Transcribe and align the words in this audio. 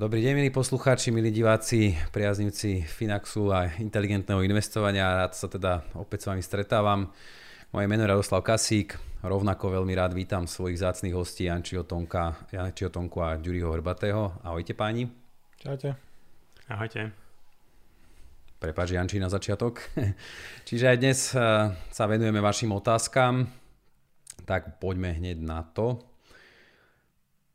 Dobrý 0.00 0.24
deň, 0.24 0.32
milí 0.32 0.48
poslucháči, 0.48 1.12
milí 1.12 1.28
diváci, 1.28 1.92
priaznivci 2.08 2.88
Finaxu 2.88 3.52
a 3.52 3.68
inteligentného 3.68 4.40
investovania. 4.40 5.12
Rád 5.12 5.36
sa 5.36 5.44
teda 5.44 5.84
opäť 5.92 6.24
s 6.24 6.26
vami 6.32 6.40
stretávam. 6.40 7.12
Moje 7.68 7.84
meno 7.84 8.08
je 8.08 8.08
Radoslav 8.08 8.40
Kasík. 8.40 8.96
Rovnako 9.20 9.76
veľmi 9.76 9.92
rád 9.92 10.16
vítam 10.16 10.48
svojich 10.48 10.80
zácných 10.80 11.12
hostí 11.12 11.52
Jančiho 11.52 11.84
Tonka, 11.84 12.48
Jančiho 12.48 12.88
Tonku 12.88 13.20
a 13.20 13.36
Ďuriho 13.36 13.76
Hrbatého. 13.76 14.40
Ahojte 14.40 14.72
páni. 14.72 15.04
Čaute. 15.60 15.92
Ahojte. 16.72 17.12
Prepač 18.56 18.96
Janči 18.96 19.20
na 19.20 19.28
začiatok. 19.28 19.84
Čiže 20.72 20.84
aj 20.88 20.96
dnes 20.96 21.36
eh, 21.36 21.76
sa 21.76 22.04
venujeme 22.08 22.40
vašim 22.40 22.72
otázkam, 22.72 23.52
tak 24.48 24.80
poďme 24.80 25.12
hneď 25.12 25.44
na 25.44 25.60
to. 25.60 26.09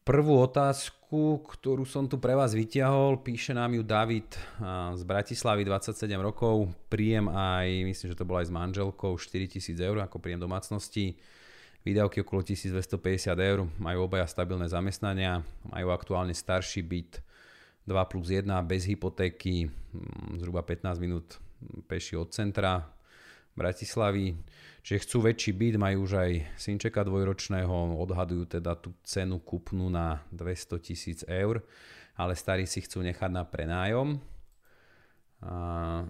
Prvú 0.05 0.37
otázku, 0.37 1.41
ktorú 1.49 1.81
som 1.81 2.05
tu 2.05 2.21
pre 2.21 2.37
vás 2.37 2.53
vyťahol, 2.53 3.25
píše 3.25 3.57
nám 3.57 3.73
ju 3.73 3.81
David 3.81 4.37
z 4.93 5.01
Bratislavy, 5.01 5.65
27 5.65 6.05
rokov, 6.21 6.69
príjem 6.93 7.25
aj, 7.25 7.65
myslím, 7.89 8.13
že 8.13 8.19
to 8.21 8.21
bolo 8.21 8.37
aj 8.37 8.45
s 8.45 8.53
manželkou, 8.53 9.17
4000 9.17 9.73
eur 9.81 9.97
ako 10.05 10.21
príjem 10.21 10.37
domácnosti, 10.37 11.17
výdavky 11.81 12.21
okolo 12.21 12.45
1250 12.45 13.33
eur, 13.33 13.65
majú 13.81 14.05
obaja 14.05 14.29
stabilné 14.29 14.69
zamestnania, 14.69 15.41
majú 15.73 15.89
aktuálne 15.89 16.37
starší 16.37 16.85
byt, 16.85 17.25
2 17.89 17.97
plus 18.05 18.29
1 18.29 18.45
bez 18.61 18.85
hypotéky, 18.85 19.73
mm, 19.73 20.37
zhruba 20.37 20.61
15 20.61 21.01
minút 21.01 21.41
peši 21.89 22.13
od 22.13 22.29
centra 22.29 22.93
Bratislavy. 23.55 24.35
Čiže 24.85 25.03
chcú 25.07 25.17
väčší 25.25 25.51
byt, 25.55 25.75
majú 25.81 26.05
už 26.05 26.13
aj 26.21 26.31
synčeka 26.59 27.01
dvojročného, 27.01 27.97
odhadujú 27.97 28.59
teda 28.59 28.77
tú 28.77 28.93
cenu 29.01 29.41
kupnú 29.41 29.89
na 29.89 30.21
200 30.29 30.77
tisíc 30.85 31.19
eur, 31.25 31.63
ale 32.13 32.37
starí 32.37 32.69
si 32.69 32.85
chcú 32.85 33.01
nechať 33.01 33.31
na 33.33 33.47
prenájom. 33.47 34.21
A 35.41 36.05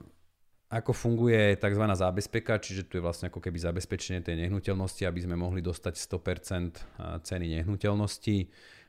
ako 0.66 0.92
funguje 0.92 1.56
tzv. 1.56 1.86
zábezpeka, 1.88 2.60
čiže 2.60 2.90
tu 2.90 2.98
je 3.00 3.06
vlastne 3.06 3.32
ako 3.32 3.40
keby 3.40 3.62
zabezpečenie 3.62 4.26
tej 4.26 4.36
nehnuteľnosti, 4.44 5.08
aby 5.08 5.24
sme 5.24 5.40
mohli 5.40 5.64
dostať 5.64 5.94
100% 5.96 7.24
ceny 7.24 7.62
nehnuteľnosti 7.62 8.38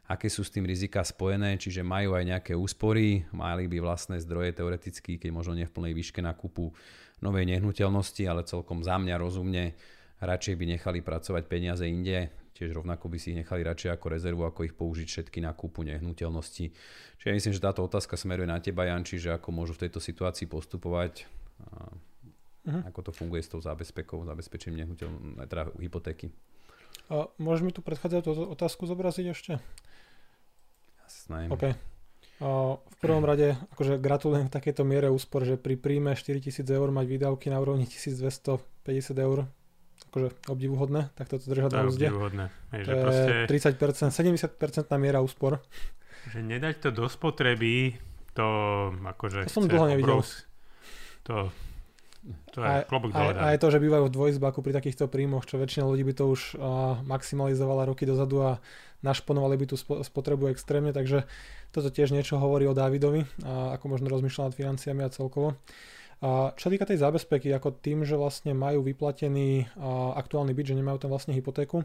aké 0.06 0.30
sú 0.30 0.46
s 0.46 0.54
tým 0.54 0.62
rizika 0.62 1.02
spojené, 1.02 1.58
čiže 1.58 1.82
majú 1.82 2.14
aj 2.14 2.24
nejaké 2.24 2.52
úspory, 2.54 3.26
mali 3.34 3.66
by 3.66 3.82
vlastné 3.82 4.22
zdroje 4.22 4.54
teoreticky, 4.54 5.18
keď 5.18 5.30
možno 5.34 5.58
nie 5.58 5.66
v 5.66 5.74
plnej 5.74 5.94
výške 5.98 6.22
na 6.22 6.30
kúpu 6.30 6.70
novej 7.24 7.44
nehnuteľnosti, 7.48 8.22
ale 8.28 8.44
celkom 8.44 8.84
za 8.84 9.00
mňa 9.00 9.16
rozumne 9.16 9.72
radšej 10.20 10.54
by 10.56 10.64
nechali 10.76 11.00
pracovať 11.00 11.44
peniaze 11.48 11.84
inde, 11.84 12.32
tiež 12.56 12.72
rovnako 12.72 13.12
by 13.12 13.16
si 13.20 13.36
ich 13.36 13.40
nechali 13.44 13.60
radšej 13.60 13.92
ako 13.92 14.06
rezervu, 14.08 14.42
ako 14.48 14.64
ich 14.64 14.72
použiť 14.72 15.06
všetky 15.08 15.44
na 15.44 15.52
kúpu 15.52 15.84
nehnuteľnosti. 15.84 16.72
Čiže 17.20 17.28
ja 17.28 17.36
myslím, 17.36 17.52
že 17.52 17.60
táto 17.60 17.84
otázka 17.84 18.16
smeruje 18.16 18.48
na 18.48 18.56
teba, 18.60 18.88
Janči, 18.88 19.20
že 19.20 19.36
ako 19.36 19.52
môžu 19.52 19.76
v 19.76 19.88
tejto 19.88 20.00
situácii 20.00 20.48
postupovať, 20.48 21.28
uh-huh. 21.60 22.80
ako 22.88 23.00
to 23.08 23.12
funguje 23.12 23.44
s 23.44 23.52
tou 23.52 23.60
zábezpekou, 23.60 24.24
zabezpečením 24.24 24.88
nehnuteľnosti, 24.88 25.48
teda 25.48 25.68
hypotéky. 25.76 26.32
A 27.12 27.28
môžeš 27.36 27.62
mi 27.62 27.72
tu 27.76 27.84
otázku 27.84 28.88
zobraziť 28.88 29.26
ešte? 29.30 29.52
Jasné. 31.04 31.52
OK. 31.52 31.95
V 32.36 32.96
prvom 33.00 33.24
rade 33.24 33.56
akože 33.72 33.96
gratulujem 33.96 34.52
k 34.52 34.54
takejto 34.60 34.84
miere 34.84 35.08
úspor, 35.08 35.48
že 35.48 35.56
pri 35.56 35.80
príjme 35.80 36.12
4000 36.12 36.68
eur 36.68 36.88
mať 36.92 37.06
výdavky 37.08 37.48
na 37.48 37.56
úrovni 37.56 37.88
1250 37.88 38.60
eur 39.16 39.48
akože 40.12 40.28
obdivuhodné, 40.52 41.12
tak 41.16 41.32
toto 41.32 41.48
držať 41.48 41.72
na 41.72 41.88
úzde. 41.88 42.08
Obdivuhodné. 42.08 42.44
To 42.72 42.90
je 42.92 42.96
proste... 43.00 43.32
30%, 43.48 44.12
70% 44.12 44.92
na 44.92 44.98
miera 45.00 45.24
úspor. 45.24 45.64
Že 46.32 46.44
nedať 46.44 46.76
to 46.84 46.88
do 46.92 47.08
spotreby, 47.08 47.96
to 48.36 48.46
akože... 48.92 49.48
To 49.48 49.52
som 49.52 49.64
dlho 49.64 49.88
nevidel. 49.92 50.20
To 51.28 51.48
to 52.50 52.58
je 52.58 52.66
aj, 52.66 52.90
klobok 52.90 53.14
aj, 53.14 53.54
aj 53.54 53.56
to, 53.62 53.66
že 53.70 53.78
bývajú 53.78 54.04
v 54.10 54.14
dvojizbaku 54.18 54.58
pri 54.58 54.72
takýchto 54.74 55.06
príjmoch, 55.06 55.46
čo 55.46 55.62
väčšina 55.62 55.86
ľudí 55.86 56.02
by 56.02 56.14
to 56.16 56.24
už 56.26 56.58
uh, 56.58 56.98
maximalizovala 57.06 57.86
roky 57.86 58.02
dozadu 58.02 58.42
a 58.42 58.52
našponovali 59.04 59.56
by 59.60 59.66
tú 59.68 59.76
spotrebu 59.80 60.48
extrémne, 60.52 60.92
takže 60.92 61.28
toto 61.72 61.88
tiež 61.92 62.12
niečo 62.12 62.40
hovorí 62.40 62.64
o 62.68 62.76
Dávidovi, 62.76 63.24
a 63.44 63.76
ako 63.76 63.84
možno 63.96 64.06
rozmýšľa 64.08 64.52
nad 64.52 64.54
financiami 64.56 65.00
a 65.04 65.12
celkovo. 65.12 65.56
A 66.24 66.56
čo 66.56 66.72
týka 66.72 66.88
tej 66.88 67.00
zábezpeky, 67.00 67.52
ako 67.52 67.76
tým, 67.76 68.08
že 68.08 68.16
vlastne 68.16 68.56
majú 68.56 68.80
vyplatený 68.80 69.68
aktuálny 70.16 70.56
byt, 70.56 70.72
že 70.72 70.78
nemajú 70.80 70.96
tam 71.02 71.12
vlastne 71.12 71.36
hypotéku, 71.36 71.84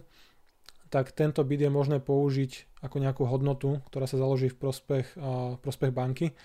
tak 0.92 1.12
tento 1.12 1.44
byt 1.44 1.68
je 1.68 1.72
možné 1.72 1.98
použiť 2.04 2.84
ako 2.84 2.96
nejakú 3.00 3.24
hodnotu, 3.28 3.80
ktorá 3.92 4.08
sa 4.08 4.20
založí 4.20 4.52
v 4.52 4.60
prospech, 4.60 5.16
prospech 5.64 5.92
banky 5.92 6.36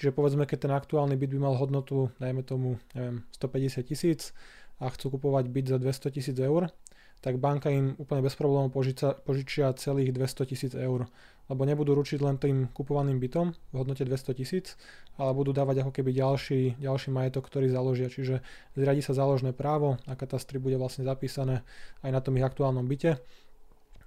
Čiže 0.00 0.14
povedzme, 0.14 0.46
keď 0.46 0.58
ten 0.68 0.72
aktuálny 0.72 1.12
byt 1.18 1.30
by 1.34 1.40
mal 1.50 1.54
hodnotu, 1.58 2.08
dajme 2.22 2.46
tomu, 2.46 2.78
neviem, 2.94 3.26
150 3.36 3.84
tisíc 3.84 4.32
a 4.78 4.88
chcú 4.88 5.18
kupovať 5.18 5.50
byt 5.50 5.66
za 5.66 5.78
200 5.82 6.16
tisíc 6.16 6.36
eur, 6.38 6.70
tak 7.20 7.36
banka 7.36 7.68
im 7.68 7.96
úplne 8.00 8.24
bez 8.24 8.32
problémov 8.36 8.72
požičia, 8.72 9.12
požičia 9.12 9.76
celých 9.76 10.16
200 10.16 10.50
tisíc 10.50 10.72
eur. 10.72 11.08
Lebo 11.50 11.66
nebudú 11.66 11.98
ručiť 11.98 12.22
len 12.22 12.38
tým 12.38 12.70
kupovaným 12.70 13.18
bytom 13.18 13.52
v 13.52 13.74
hodnote 13.74 14.06
200 14.06 14.38
tisíc, 14.38 14.78
ale 15.18 15.34
budú 15.34 15.50
dávať 15.50 15.82
ako 15.82 15.92
keby 15.92 16.14
ďalší, 16.14 16.78
ďalší 16.78 17.10
majetok, 17.10 17.50
ktorý 17.50 17.66
založia. 17.68 18.06
Čiže 18.06 18.40
zriadi 18.78 19.02
sa 19.02 19.18
záložné 19.18 19.50
právo, 19.52 19.98
na 20.06 20.14
katastri 20.14 20.62
bude 20.62 20.78
vlastne 20.78 21.02
zapísané 21.02 21.66
aj 22.06 22.10
na 22.14 22.20
tom 22.22 22.38
ich 22.38 22.46
aktuálnom 22.46 22.86
byte 22.86 23.18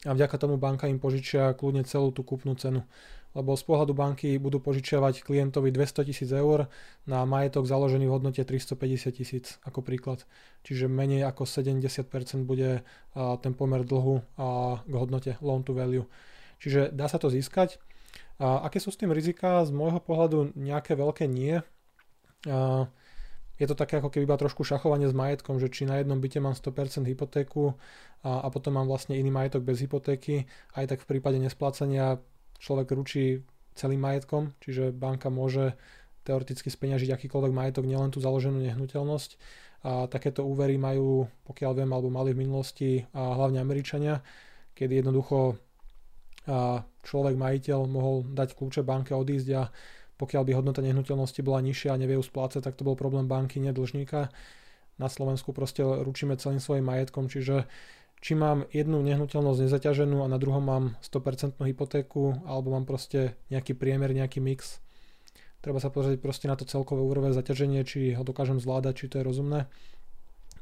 a 0.03 0.11
vďaka 0.11 0.35
tomu 0.35 0.59
banka 0.59 0.87
im 0.91 0.99
požičia 0.99 1.55
kľudne 1.55 1.87
celú 1.87 2.11
tú 2.11 2.27
kúpnu 2.27 2.55
cenu. 2.59 2.83
Lebo 3.33 3.57
z 3.57 3.63
pohľadu 3.65 3.97
banky 3.97 4.37
budú 4.37 4.61
požičiavať 4.61 5.25
klientovi 5.25 5.73
200 5.73 6.05
tisíc 6.05 6.29
eur 6.29 6.69
na 7.09 7.25
majetok 7.25 7.65
založený 7.65 8.05
v 8.05 8.13
hodnote 8.13 8.41
350 8.45 9.09
tisíc 9.17 9.57
ako 9.65 9.81
príklad. 9.81 10.25
Čiže 10.61 10.85
menej 10.85 11.25
ako 11.25 11.49
70% 11.49 12.05
bude 12.45 12.85
ten 13.41 13.53
pomer 13.57 13.81
dlhu 13.81 14.21
k 14.85 14.93
hodnote 14.93 15.41
loan 15.41 15.65
to 15.65 15.73
value. 15.73 16.05
Čiže 16.61 16.93
dá 16.93 17.09
sa 17.09 17.17
to 17.17 17.33
získať. 17.33 17.81
A 18.37 18.69
aké 18.69 18.77
sú 18.77 18.93
s 18.93 19.01
tým 19.01 19.09
rizika? 19.09 19.65
Z 19.65 19.73
môjho 19.73 19.97
pohľadu 19.97 20.53
nejaké 20.53 20.93
veľké 20.93 21.25
nie. 21.25 21.61
A 22.45 22.85
je 23.61 23.69
to 23.69 23.77
také 23.77 24.01
ako 24.01 24.09
keby 24.09 24.25
iba 24.25 24.37
trošku 24.37 24.65
šachovanie 24.65 25.05
s 25.05 25.13
majetkom, 25.13 25.61
že 25.61 25.69
či 25.69 25.85
na 25.85 26.01
jednom 26.01 26.17
byte 26.17 26.41
mám 26.41 26.57
100% 26.57 27.05
hypotéku 27.05 27.77
a, 28.25 28.41
a 28.43 28.47
potom 28.49 28.73
mám 28.73 28.89
vlastne 28.89 29.13
iný 29.13 29.29
majetok 29.29 29.61
bez 29.61 29.77
hypotéky, 29.85 30.49
aj 30.73 30.89
tak 30.89 30.99
v 31.05 31.09
prípade 31.15 31.37
nesplácania 31.37 32.17
človek 32.63 32.95
ručí 32.95 33.43
celým 33.75 33.99
majetkom, 33.99 34.55
čiže 34.63 34.95
banka 34.95 35.27
môže 35.27 35.75
teoreticky 36.23 36.71
speňažiť 36.71 37.11
akýkoľvek 37.11 37.51
majetok, 37.51 37.83
nielen 37.83 38.15
tú 38.15 38.23
založenú 38.23 38.63
nehnuteľnosť. 38.63 39.31
A 39.83 40.07
takéto 40.07 40.47
úvery 40.47 40.79
majú, 40.79 41.27
pokiaľ 41.43 41.83
viem, 41.83 41.91
alebo 41.91 42.07
mali 42.07 42.31
v 42.31 42.47
minulosti 42.47 43.03
a 43.11 43.35
hlavne 43.35 43.59
Američania, 43.59 44.23
kedy 44.79 45.03
jednoducho 45.03 45.59
a 46.43 46.83
človek, 47.07 47.39
majiteľ 47.39 47.87
mohol 47.87 48.27
dať 48.27 48.55
kľúče 48.59 48.83
banke, 48.83 49.15
odísť 49.15 49.47
a 49.55 49.71
pokiaľ 50.19 50.43
by 50.43 50.51
hodnota 50.59 50.83
nehnuteľnosti 50.83 51.39
bola 51.39 51.63
nižšia 51.63 51.95
a 51.95 51.99
nevie 51.99 52.19
ju 52.19 52.23
splácať, 52.23 52.63
tak 52.63 52.75
to 52.75 52.83
bol 52.83 52.99
problém 52.99 53.31
banky, 53.31 53.63
nedlžníka. 53.63 54.27
Na 54.99 55.07
Slovensku 55.07 55.55
proste 55.55 55.81
ručíme 55.83 56.35
celým 56.35 56.59
svojim 56.59 56.83
majetkom, 56.83 57.31
čiže 57.31 57.63
či 58.23 58.39
mám 58.39 58.63
jednu 58.71 59.03
nehnuteľnosť 59.03 59.67
nezaťaženú 59.67 60.23
a 60.23 60.31
na 60.31 60.39
druhom 60.39 60.63
mám 60.63 60.95
100% 61.03 61.59
hypotéku, 61.59 62.39
alebo 62.47 62.71
mám 62.71 62.87
proste 62.87 63.35
nejaký 63.51 63.75
priemer, 63.75 64.15
nejaký 64.15 64.39
mix. 64.39 64.79
Treba 65.59 65.83
sa 65.83 65.91
pozrieť 65.91 66.23
proste 66.23 66.47
na 66.47 66.55
to 66.55 66.63
celkové 66.63 67.03
úrové 67.03 67.35
zaťaženie, 67.35 67.83
či 67.83 68.15
ho 68.15 68.23
dokážem 68.23 68.63
zvládať, 68.63 68.93
či 68.95 69.05
to 69.11 69.19
je 69.19 69.27
rozumné. 69.27 69.67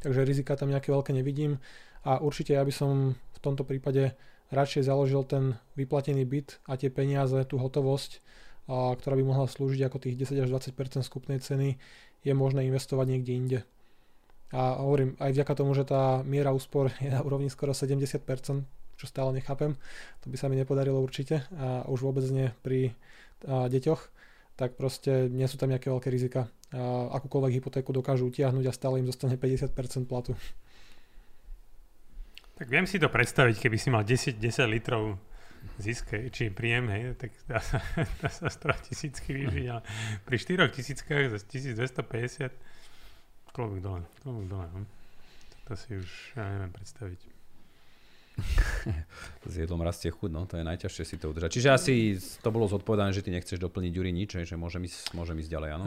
Takže 0.01 0.25
rizika 0.25 0.57
tam 0.57 0.73
nejaké 0.73 0.89
veľké 0.89 1.13
nevidím 1.13 1.61
a 2.01 2.17
určite 2.17 2.57
ja 2.57 2.65
by 2.65 2.73
som 2.73 3.13
v 3.13 3.39
tomto 3.45 3.61
prípade 3.61 4.17
radšej 4.49 4.89
založil 4.89 5.21
ten 5.29 5.53
vyplatený 5.77 6.25
byt 6.25 6.57
a 6.65 6.81
tie 6.81 6.89
peniaze, 6.89 7.37
tú 7.45 7.61
hotovosť, 7.61 8.25
ktorá 8.69 9.13
by 9.13 9.21
mohla 9.21 9.45
slúžiť 9.45 9.85
ako 9.85 9.97
tých 10.01 10.17
10 10.17 10.49
až 10.49 10.49
20% 10.73 11.05
skupnej 11.05 11.37
ceny, 11.37 11.77
je 12.25 12.33
možné 12.33 12.65
investovať 12.65 13.05
niekde 13.05 13.33
inde. 13.37 13.59
A 14.51 14.83
hovorím, 14.83 15.15
aj 15.19 15.31
vďaka 15.31 15.53
tomu, 15.55 15.71
že 15.71 15.87
tá 15.87 16.19
miera 16.27 16.51
úspor 16.51 16.91
je 16.99 17.07
na 17.07 17.23
úrovni 17.23 17.47
skoro 17.47 17.71
70%, 17.71 18.19
čo 18.99 19.05
stále 19.07 19.31
nechápem, 19.33 19.79
to 20.21 20.27
by 20.29 20.37
sa 20.37 20.51
mi 20.51 20.59
nepodarilo 20.59 20.99
určite 21.01 21.47
a 21.57 21.87
už 21.87 22.05
vôbec 22.05 22.27
nie 22.29 22.51
pri 22.61 22.91
a, 23.47 23.71
deťoch, 23.71 24.01
tak 24.59 24.77
proste 24.77 25.31
nie 25.31 25.47
sú 25.47 25.57
tam 25.57 25.71
nejaké 25.71 25.89
veľké 25.89 26.11
rizika. 26.11 26.51
A 26.75 27.09
akúkoľvek 27.17 27.63
hypotéku 27.63 27.95
dokážu 27.95 28.29
utiahnuť 28.29 28.67
a 28.67 28.75
stále 28.75 29.01
im 29.01 29.07
zostane 29.09 29.39
50% 29.39 29.73
platu. 30.05 30.37
Tak 32.61 32.69
viem 32.69 32.85
si 32.85 33.01
to 33.01 33.09
predstaviť, 33.09 33.57
keby 33.57 33.77
si 33.81 33.89
mal 33.89 34.05
10, 34.05 34.37
10 34.37 34.69
litrov 34.69 35.17
zisk, 35.81 36.13
či 36.29 36.53
príjem, 36.53 36.89
hej, 36.93 37.17
tak 37.17 37.33
dá 37.49 37.57
sa, 37.57 37.81
dá 38.21 38.29
sa 38.29 38.53
z 38.53 38.57
toho 38.61 38.77
tisícky 38.85 39.33
vyžiť, 39.33 39.65
ale 39.65 39.81
pri 40.25 40.37
4 40.37 40.69
tisíckach 40.69 41.25
za 41.33 41.39
1250 41.41 42.53
klobúk 43.51 43.79
dole, 43.83 44.03
klobúk 44.23 44.47
dole. 44.47 44.67
No. 44.73 44.81
To 45.67 45.73
si 45.77 45.95
už 45.95 46.35
ja 46.35 46.47
neviem 46.51 46.71
predstaviť. 46.71 47.41
s 49.51 49.55
jedlom 49.57 49.83
rastie 49.83 50.09
chud, 50.09 50.31
no 50.31 50.47
to 50.47 50.57
je 50.57 50.65
najťažšie 50.65 51.03
si 51.03 51.15
to 51.19 51.29
udržať. 51.31 51.51
Čiže 51.51 51.69
asi 51.69 51.93
to 52.39 52.49
bolo 52.49 52.65
zodpovedané, 52.65 53.11
že 53.11 53.21
ty 53.21 53.29
nechceš 53.29 53.59
doplniť 53.59 53.91
Juri 53.91 54.11
nič, 54.15 54.39
že 54.47 54.55
môžem 54.55 54.87
ísť, 54.87 55.13
môžem 55.13 55.37
ísť 55.39 55.51
ďalej, 55.51 55.69
áno? 55.77 55.85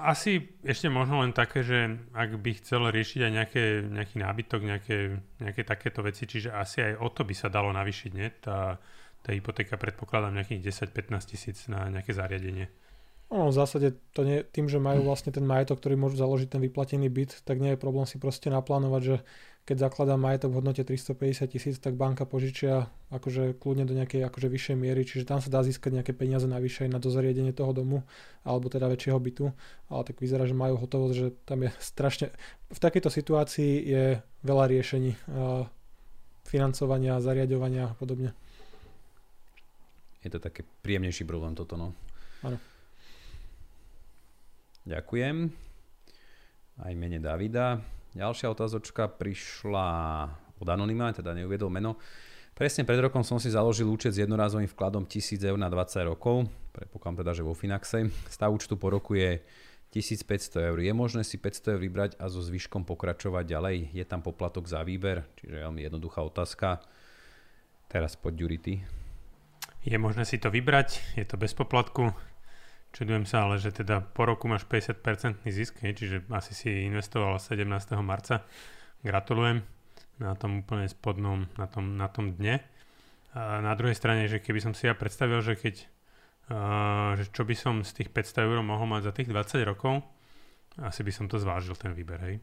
Asi 0.00 0.42
ešte 0.66 0.90
možno 0.90 1.22
len 1.22 1.30
také, 1.30 1.62
že 1.62 1.96
ak 2.12 2.36
by 2.40 2.50
chcel 2.60 2.90
riešiť 2.90 3.20
aj 3.24 3.32
nejaké, 3.32 3.64
nejaký 3.86 4.16
nábytok, 4.20 4.60
nejaké, 4.62 4.96
nejaké 5.40 5.62
takéto 5.62 6.02
veci, 6.02 6.26
čiže 6.26 6.50
asi 6.50 6.82
aj 6.82 6.92
o 7.00 7.08
to 7.14 7.22
by 7.22 7.34
sa 7.34 7.48
dalo 7.48 7.70
navýšiť, 7.70 8.10
nie? 8.12 8.28
Tá, 8.42 8.76
tá 9.22 9.30
hypotéka 9.32 9.78
predpokladám 9.78 10.34
nejakých 10.34 10.90
10-15 10.90 11.30
tisíc 11.30 11.58
na 11.70 11.88
nejaké 11.88 12.12
zariadenie. 12.12 12.68
No, 13.32 13.50
v 13.50 13.56
zásade 13.56 13.98
to 14.12 14.22
nie, 14.22 14.44
tým, 14.44 14.68
že 14.68 14.78
majú 14.78 15.08
vlastne 15.08 15.32
ten 15.32 15.42
majetok, 15.42 15.80
ktorý 15.80 15.96
môžu 15.96 16.20
založiť 16.20 16.54
ten 16.54 16.62
vyplatený 16.62 17.08
byt, 17.08 17.42
tak 17.42 17.58
nie 17.58 17.74
je 17.74 17.80
problém 17.80 18.06
si 18.06 18.20
proste 18.20 18.52
naplánovať, 18.52 19.02
že 19.02 19.16
keď 19.64 19.88
zakladá 19.88 20.20
majetok 20.20 20.52
v 20.52 20.60
hodnote 20.60 20.84
350 20.84 21.48
tisíc, 21.48 21.80
tak 21.80 21.96
banka 21.96 22.28
požičia 22.28 22.92
akože 23.08 23.56
kľudne 23.56 23.88
do 23.88 23.96
nejakej 23.96 24.28
akože 24.28 24.52
vyššej 24.52 24.76
miery, 24.76 25.08
čiže 25.08 25.24
tam 25.24 25.40
sa 25.40 25.48
dá 25.48 25.64
získať 25.64 25.96
nejaké 25.96 26.12
peniaze 26.12 26.44
navyše 26.44 26.84
na 26.84 27.00
dozariadenie 27.00 27.56
toho 27.56 27.72
domu, 27.72 28.04
alebo 28.44 28.68
teda 28.68 28.92
väčšieho 28.92 29.16
bytu, 29.16 29.56
ale 29.88 30.02
tak 30.04 30.20
vyzerá, 30.20 30.44
že 30.44 30.52
majú 30.52 30.76
hotovosť, 30.76 31.14
že 31.16 31.28
tam 31.48 31.64
je 31.64 31.72
strašne... 31.80 32.28
V 32.68 32.78
takejto 32.78 33.08
situácii 33.08 33.72
je 33.88 34.04
veľa 34.44 34.64
riešení 34.68 35.16
financovania, 36.44 37.24
zariadovania 37.24 37.88
a 37.88 37.96
podobne. 37.96 38.36
Je 40.20 40.28
to 40.28 40.44
také 40.44 40.60
príjemnejší 40.84 41.24
problém 41.24 41.56
toto, 41.56 41.80
no. 41.80 41.96
Áno. 42.44 42.60
Ďakujem. 44.84 45.48
Aj 46.84 46.92
mene 46.92 47.16
Davida. 47.16 47.80
Ďalšia 48.12 48.52
otázočka 48.52 49.08
prišla 49.08 49.88
od 50.60 50.66
Anonyma, 50.68 51.16
teda 51.16 51.32
neuviedol 51.32 51.72
meno. 51.72 51.96
Presne 52.54 52.86
pred 52.86 53.02
rokom 53.02 53.26
som 53.26 53.42
si 53.42 53.50
založil 53.50 53.90
účet 53.90 54.14
s 54.14 54.22
jednorázovým 54.22 54.70
vkladom 54.70 55.08
1000 55.10 55.42
eur 55.42 55.58
na 55.58 55.66
20 55.66 56.06
rokov. 56.06 56.46
Predpokladám 56.70 57.26
teda, 57.26 57.32
že 57.34 57.42
vo 57.42 57.56
Finaxe. 57.56 58.06
Stav 58.30 58.54
účtu 58.54 58.78
po 58.78 58.94
roku 58.94 59.18
je 59.18 59.42
1500 59.90 60.70
eur. 60.70 60.78
Je 60.78 60.92
možné 60.94 61.26
si 61.26 61.40
500 61.40 61.74
eur 61.74 61.80
vybrať 61.82 62.10
a 62.20 62.30
so 62.30 62.38
zvyškom 62.38 62.86
pokračovať 62.86 63.44
ďalej? 63.50 63.76
Je 63.90 64.04
tam 64.06 64.22
poplatok 64.22 64.70
za 64.70 64.86
výber? 64.86 65.26
Čiže 65.40 65.66
veľmi 65.66 65.82
jednoduchá 65.82 66.22
otázka. 66.22 66.78
Teraz 67.90 68.14
poď. 68.14 68.46
Je 69.84 69.96
možné 69.98 70.22
si 70.26 70.38
to 70.38 70.48
vybrať, 70.50 71.18
je 71.18 71.24
to 71.26 71.36
bez 71.36 71.52
poplatku. 71.54 72.10
Čudujem 72.94 73.26
sa, 73.26 73.50
ale 73.50 73.58
že 73.58 73.74
teda 73.74 73.98
po 73.98 74.22
roku 74.22 74.46
máš 74.46 74.70
50% 74.70 75.42
zisk, 75.50 75.82
čiže 75.82 76.30
asi 76.30 76.54
si 76.54 76.86
investoval 76.86 77.42
17. 77.42 77.66
marca. 77.98 78.46
Gratulujem 79.02 79.66
na 80.22 80.38
tom 80.38 80.62
úplne 80.62 80.86
spodnom, 80.86 81.50
na 81.58 81.66
tom, 81.66 81.98
na 81.98 82.06
tom 82.06 82.38
dne. 82.38 82.62
A 83.34 83.58
na 83.58 83.74
druhej 83.74 83.98
strane, 83.98 84.30
že 84.30 84.38
keby 84.38 84.62
som 84.62 84.72
si 84.78 84.86
ja 84.86 84.94
predstavil, 84.94 85.42
že 85.42 85.58
keď 85.58 85.74
uh, 86.54 87.18
že 87.18 87.34
čo 87.34 87.42
by 87.42 87.54
som 87.58 87.82
z 87.82 87.90
tých 87.98 88.14
500 88.14 88.46
eur 88.46 88.62
mohol 88.62 88.86
mať 88.86 89.10
za 89.10 89.12
tých 89.12 89.26
20 89.26 89.66
rokov, 89.66 90.06
asi 90.78 91.02
by 91.02 91.10
som 91.10 91.26
to 91.26 91.42
zvážil 91.42 91.74
ten 91.74 91.98
výber, 91.98 92.22
hej. 92.22 92.38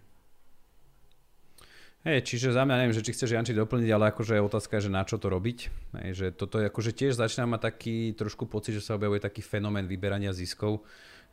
Hej, 2.01 2.25
čiže 2.25 2.49
za 2.49 2.65
mňa 2.65 2.81
neviem, 2.81 2.97
že 2.97 3.05
či 3.05 3.13
chceš 3.13 3.37
Janči 3.37 3.53
doplniť, 3.53 3.89
ale 3.93 4.09
akože 4.09 4.41
otázka 4.41 4.81
je, 4.81 4.89
že 4.89 4.91
na 4.91 5.05
čo 5.05 5.21
to 5.21 5.29
robiť. 5.29 5.69
Hej, 6.01 6.09
že 6.17 6.27
toto 6.33 6.57
je 6.57 6.65
akože 6.65 6.97
tiež 6.97 7.13
začína 7.13 7.45
mať 7.45 7.61
taký 7.69 8.17
trošku 8.17 8.49
pocit, 8.49 8.73
že 8.73 8.81
sa 8.81 8.97
objavuje 8.97 9.21
taký 9.21 9.45
fenomén 9.45 9.85
vyberania 9.85 10.33
ziskov, 10.33 10.81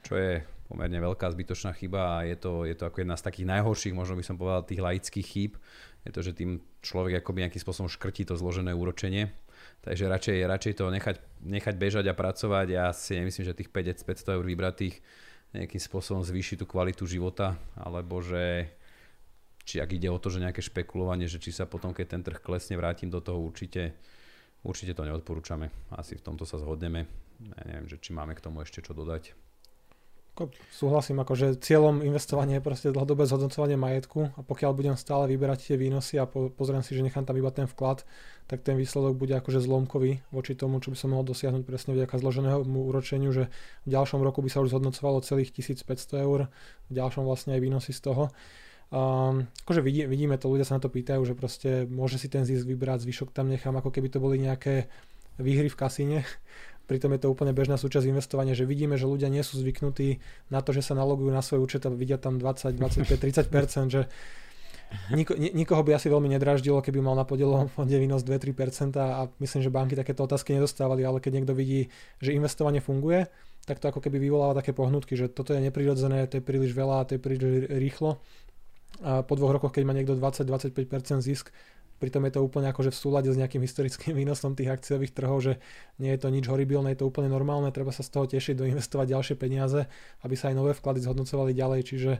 čo 0.05 0.21
je 0.21 0.45
pomerne 0.69 1.01
veľká 1.01 1.25
zbytočná 1.33 1.73
chyba 1.73 2.21
a 2.21 2.29
je 2.29 2.37
to, 2.37 2.69
je 2.69 2.77
to 2.77 2.85
ako 2.85 3.01
jedna 3.01 3.17
z 3.17 3.25
takých 3.25 3.49
najhorších, 3.49 3.97
možno 3.97 4.21
by 4.21 4.25
som 4.29 4.37
povedal, 4.37 4.69
tých 4.69 4.85
laických 4.85 5.25
chýb. 5.25 5.53
Je 6.05 6.13
to, 6.13 6.21
že 6.21 6.37
tým 6.37 6.61
človek 6.85 7.25
akoby 7.25 7.49
nejakým 7.49 7.65
spôsobom 7.65 7.89
škrtí 7.89 8.29
to 8.29 8.37
zložené 8.37 8.77
úročenie. 8.77 9.33
Takže 9.81 10.05
radšej, 10.05 10.37
radšej 10.45 10.73
to 10.77 10.93
nechať, 10.93 11.17
nechať 11.49 11.75
bežať 11.81 12.05
a 12.13 12.15
pracovať. 12.15 12.67
Ja 12.69 12.93
si 12.93 13.17
nemyslím, 13.17 13.49
že 13.49 13.57
tých 13.57 13.73
500 13.73 14.37
eur 14.37 14.45
vybratých 14.45 15.01
nejakým 15.57 15.81
spôsobom 15.81 16.21
zvýši 16.21 16.61
tú 16.61 16.69
kvalitu 16.69 17.09
života, 17.09 17.57
alebo 17.73 18.21
že 18.21 18.69
či 19.69 19.85
ak 19.85 19.93
ide 19.93 20.09
o 20.09 20.17
to, 20.17 20.33
že 20.33 20.41
nejaké 20.41 20.65
špekulovanie, 20.65 21.29
že 21.29 21.37
či 21.37 21.53
sa 21.53 21.69
potom, 21.69 21.93
keď 21.93 22.07
ten 22.17 22.23
trh 22.25 22.41
klesne, 22.41 22.81
vrátim 22.81 23.13
do 23.13 23.21
toho, 23.21 23.37
určite, 23.37 23.93
určite 24.65 24.97
to 24.97 25.05
neodporúčame. 25.05 25.69
Asi 25.93 26.17
v 26.17 26.25
tomto 26.25 26.49
sa 26.49 26.57
zhodneme. 26.57 27.05
Ja 27.45 27.63
neviem, 27.69 27.85
že 27.85 28.01
či 28.01 28.17
máme 28.17 28.33
k 28.33 28.41
tomu 28.41 28.65
ešte 28.65 28.81
čo 28.81 28.97
dodať. 28.97 29.37
Súhlasím, 30.71 31.19
akože 31.19 31.59
cieľom 31.59 31.99
investovania 32.07 32.63
je 32.63 32.67
proste 32.71 32.95
dlhodobé 32.95 33.27
zhodnocovanie 33.27 33.75
majetku 33.75 34.31
a 34.39 34.41
pokiaľ 34.47 34.71
budem 34.71 34.95
stále 34.95 35.27
vyberať 35.35 35.75
tie 35.75 35.77
výnosy 35.77 36.15
a 36.15 36.31
po, 36.31 36.47
pozriem 36.55 36.79
si, 36.87 36.95
že 36.95 37.03
nechám 37.03 37.27
tam 37.27 37.35
iba 37.35 37.51
ten 37.51 37.67
vklad, 37.67 38.07
tak 38.47 38.63
ten 38.63 38.79
výsledok 38.79 39.19
bude 39.19 39.35
akože 39.35 39.59
zlomkový 39.59 40.23
voči 40.31 40.55
tomu, 40.55 40.79
čo 40.79 40.95
by 40.95 40.97
som 40.97 41.11
mohol 41.11 41.27
dosiahnuť 41.27 41.67
presne 41.67 41.99
vďaka 41.99 42.23
zloženému 42.23 42.79
úročeniu, 42.87 43.35
že 43.35 43.51
v 43.83 43.89
ďalšom 43.91 44.23
roku 44.23 44.39
by 44.39 44.47
sa 44.47 44.63
už 44.63 44.71
zhodnocovalo 44.71 45.27
celých 45.27 45.51
1500 45.59 46.23
eur, 46.23 46.47
v 46.87 46.93
ďalšom 46.95 47.27
vlastne 47.27 47.59
aj 47.59 47.61
výnosy 47.67 47.91
z 47.91 48.07
toho. 48.07 48.31
Um, 48.89 49.45
akože 49.69 49.85
vidí, 49.85 50.09
vidíme 50.09 50.41
to, 50.41 50.49
ľudia 50.49 50.65
sa 50.65 50.81
na 50.81 50.83
to 50.83 50.89
pýtajú, 50.89 51.21
že 51.21 51.37
proste 51.37 51.85
môže 51.93 52.17
si 52.17 52.33
ten 52.33 52.49
zisk 52.49 52.65
vybrať, 52.65 53.05
zvyšok 53.05 53.37
tam 53.37 53.53
nechám, 53.53 53.77
ako 53.77 53.93
keby 53.93 54.09
to 54.09 54.17
boli 54.17 54.41
nejaké 54.41 54.89
výhry 55.37 55.69
v 55.69 55.77
kasíne. 55.77 56.19
Pritom 56.89 57.13
je 57.13 57.21
to 57.21 57.29
úplne 57.29 57.53
bežná 57.53 57.77
súčasť 57.77 58.09
investovania, 58.09 58.57
že 58.57 58.65
vidíme, 58.65 58.97
že 58.97 59.05
ľudia 59.05 59.29
nie 59.29 59.45
sú 59.45 59.61
zvyknutí 59.61 60.25
na 60.49 60.65
to, 60.65 60.73
že 60.73 60.81
sa 60.81 60.97
nalogujú 60.97 61.29
na 61.29 61.45
svoj 61.45 61.69
účet 61.69 61.85
a 61.85 61.93
vidia 61.93 62.17
tam 62.17 62.41
20, 62.41 62.81
25, 62.81 63.53
30%, 63.53 63.93
že 63.93 64.09
Niko, 65.13 65.37
nikoho 65.37 65.85
by 65.85 66.01
asi 66.01 66.09
veľmi 66.09 66.33
nedraždilo, 66.33 66.81
keby 66.81 67.05
mal 67.05 67.13
na 67.13 67.29
podielovom 67.29 67.69
fonde 67.69 67.93
výnos 68.01 68.25
2-3% 68.25 68.97
a 68.97 69.29
myslím, 69.37 69.61
že 69.61 69.69
banky 69.69 69.93
takéto 69.93 70.25
otázky 70.25 70.57
nedostávali, 70.57 71.05
ale 71.05 71.21
keď 71.21 71.33
niekto 71.37 71.53
vidí, 71.53 71.93
že 72.25 72.33
investovanie 72.33 72.81
funguje, 72.81 73.29
tak 73.69 73.85
to 73.85 73.93
ako 73.93 74.01
keby 74.01 74.17
vyvoláva 74.17 74.57
také 74.57 74.73
pohnutky, 74.73 75.13
že 75.13 75.29
toto 75.29 75.53
je 75.53 75.61
neprirodzené, 75.61 76.25
to 76.25 76.41
je 76.41 76.45
príliš 76.45 76.73
veľa, 76.73 77.05
to 77.05 77.17
je 77.17 77.21
príliš 77.21 77.69
rýchlo 77.69 78.17
a 78.99 79.23
po 79.23 79.39
dvoch 79.39 79.55
rokoch, 79.55 79.71
keď 79.71 79.85
má 79.87 79.95
niekto 79.95 80.19
20-25% 80.19 81.23
zisk, 81.23 81.55
pritom 81.99 82.23
je 82.27 82.33
to 82.39 82.41
úplne 82.43 82.71
akože 82.71 82.95
v 82.95 82.99
súlade 82.99 83.31
s 83.31 83.39
nejakým 83.39 83.63
historickým 83.63 84.15
výnosom 84.21 84.59
tých 84.59 84.71
akciových 84.75 85.15
trhov, 85.15 85.39
že 85.43 85.63
nie 86.03 86.11
je 86.15 86.21
to 86.23 86.29
nič 86.31 86.47
horibilné, 86.51 86.95
je 86.95 87.05
to 87.05 87.11
úplne 87.11 87.31
normálne, 87.31 87.71
treba 87.71 87.95
sa 87.95 88.03
z 88.03 88.11
toho 88.11 88.27
tešiť, 88.27 88.55
doinvestovať 88.59 89.07
ďalšie 89.15 89.35
peniaze, 89.39 89.87
aby 90.27 90.35
sa 90.35 90.51
aj 90.51 90.57
nové 90.59 90.73
vklady 90.75 91.03
zhodnocovali 91.05 91.53
ďalej, 91.55 91.81
čiže 91.87 92.13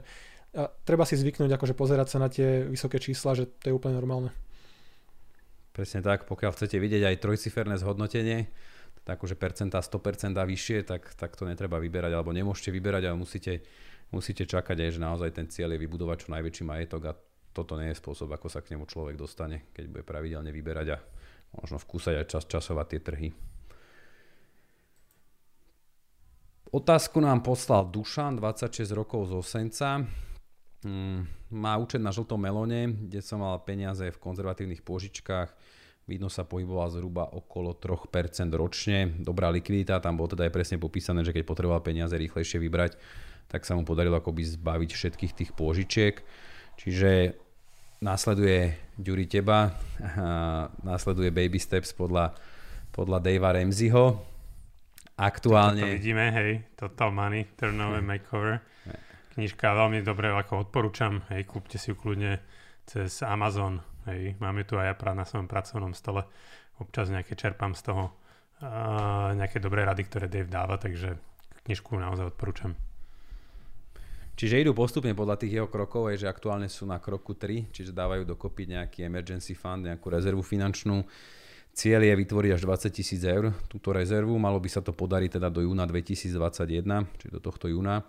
a 0.49 0.65
treba 0.65 1.05
si 1.05 1.13
zvyknúť 1.13 1.61
akože 1.61 1.77
pozerať 1.77 2.07
sa 2.09 2.17
na 2.17 2.25
tie 2.25 2.65
vysoké 2.65 2.97
čísla, 2.97 3.37
že 3.37 3.45
to 3.45 3.69
je 3.69 3.73
úplne 3.77 3.93
normálne. 3.93 4.33
Presne 5.77 6.01
tak, 6.01 6.25
pokiaľ 6.25 6.57
chcete 6.57 6.81
vidieť 6.81 7.05
aj 7.05 7.21
trojciferné 7.21 7.77
zhodnotenie, 7.77 8.49
tak 9.05 9.21
akože 9.21 9.37
percentá 9.37 9.77
100% 9.77 10.33
a 10.33 10.43
vyššie, 10.49 10.89
tak, 10.89 11.13
tak 11.13 11.37
to 11.37 11.45
netreba 11.45 11.77
vyberať, 11.77 12.17
alebo 12.17 12.33
nemôžete 12.33 12.73
vyberať, 12.73 13.09
ale 13.09 13.21
musíte 13.21 13.61
musíte 14.09 14.45
čakať 14.45 14.77
aj, 14.77 14.91
že 14.97 15.01
naozaj 15.01 15.29
ten 15.33 15.47
cieľ 15.49 15.75
je 15.75 15.83
vybudovať 15.85 16.25
čo 16.25 16.33
najväčší 16.33 16.63
majetok 16.65 17.01
a 17.09 17.17
toto 17.53 17.77
nie 17.77 17.89
je 17.91 17.99
spôsob, 17.99 18.29
ako 18.33 18.47
sa 18.47 18.61
k 18.61 18.77
nemu 18.77 18.85
človek 18.85 19.17
dostane, 19.17 19.69
keď 19.73 19.85
bude 19.89 20.03
pravidelne 20.05 20.53
vyberať 20.53 20.87
a 20.93 20.97
možno 21.57 21.81
vkúsať 21.81 22.15
aj 22.21 22.25
čas 22.29 22.43
časovať 22.45 22.85
tie 22.89 23.01
trhy. 23.01 23.29
Otázku 26.69 27.17
nám 27.17 27.41
poslal 27.41 27.89
Dušan, 27.89 28.37
26 28.37 28.93
rokov 28.93 29.33
z 29.33 29.41
Osenca. 29.41 30.05
Mm, 30.85 31.25
má 31.49 31.73
účet 31.81 31.97
na 31.97 32.13
žltom 32.13 32.37
melóne, 32.37 32.93
kde 32.93 33.25
som 33.25 33.41
mal 33.41 33.57
peniaze 33.65 34.05
v 34.05 34.21
konzervatívnych 34.21 34.85
pôžičkách. 34.85 35.49
Vidno 36.05 36.29
sa 36.29 36.45
pohyboval 36.45 36.93
zhruba 36.93 37.25
okolo 37.25 37.73
3% 37.73 38.53
ročne. 38.53 39.17
Dobrá 39.17 39.49
likvidita, 39.49 39.97
tam 39.97 40.21
bolo 40.21 40.37
teda 40.37 40.45
aj 40.45 40.53
presne 40.53 40.77
popísané, 40.77 41.25
že 41.25 41.33
keď 41.33 41.43
potreboval 41.45 41.81
peniaze 41.81 42.13
rýchlejšie 42.13 42.61
vybrať, 42.61 43.01
tak 43.49 43.65
sa 43.65 43.73
mu 43.73 43.81
podarilo 43.81 44.21
akoby 44.21 44.45
zbaviť 44.45 44.89
všetkých 44.93 45.33
tých 45.33 45.51
pôžičiek. 45.57 46.21
Čiže 46.77 47.35
následuje 47.99 48.77
Ďuri 48.95 49.25
teba, 49.27 49.75
následuje 50.87 51.33
Baby 51.33 51.59
Steps 51.59 51.91
podľa, 51.91 52.37
podľa 52.95 53.19
Davea 53.19 53.59
Ramseyho. 53.59 54.21
Aktuálne... 55.19 55.83
Toto 55.83 55.97
vidíme, 55.99 56.31
hej, 56.31 56.51
Total 56.79 57.11
Money, 57.11 57.43
Turnover 57.59 57.99
Makeover. 57.99 58.63
knižka, 59.35 59.71
veľmi 59.71 60.03
dobre, 60.03 60.31
ako 60.31 60.67
odporúčam, 60.67 61.23
hej, 61.31 61.43
kúpte 61.43 61.75
si 61.75 61.91
ju 61.91 61.95
kľudne 61.99 62.39
cez 62.87 63.23
Amazon, 63.23 63.79
hej, 64.07 64.39
máme 64.39 64.63
tu 64.63 64.75
aj 64.79 64.95
ja 64.95 65.11
na 65.15 65.23
svojom 65.23 65.47
pracovnom 65.47 65.91
stole, 65.91 66.23
občas 66.79 67.11
nejaké 67.11 67.35
čerpám 67.35 67.75
z 67.75 67.81
toho 67.91 68.03
uh, 68.63 69.31
nejaké 69.35 69.59
dobré 69.59 69.83
rady, 69.83 70.03
ktoré 70.07 70.25
Dave 70.31 70.51
dáva, 70.51 70.79
takže 70.79 71.15
knižku 71.67 71.99
naozaj 71.99 72.35
odporúčam. 72.35 72.75
Čiže 74.39 74.63
idú 74.63 74.71
postupne 74.71 75.11
podľa 75.11 75.35
tých 75.35 75.59
jeho 75.59 75.67
krokov, 75.67 76.15
že 76.15 76.23
aktuálne 76.23 76.71
sú 76.71 76.87
na 76.87 76.95
kroku 76.95 77.35
3, 77.35 77.75
čiže 77.75 77.91
dávajú 77.91 78.23
dokopy 78.23 78.71
nejaký 78.71 79.03
emergency 79.03 79.51
fund, 79.51 79.83
nejakú 79.83 80.07
rezervu 80.07 80.39
finančnú. 80.39 81.03
Cieľ 81.75 82.07
je 82.07 82.15
vytvoriť 82.23 82.51
až 82.55 82.61
20 82.63 82.87
tisíc 82.87 83.19
eur 83.27 83.51
túto 83.67 83.91
rezervu, 83.91 84.39
malo 84.39 84.55
by 84.63 84.71
sa 84.71 84.79
to 84.79 84.95
podariť 84.95 85.35
teda 85.35 85.51
do 85.51 85.67
júna 85.67 85.83
2021, 85.83 86.39
čiže 87.19 87.31
do 87.35 87.43
tohto 87.43 87.67
júna. 87.67 88.07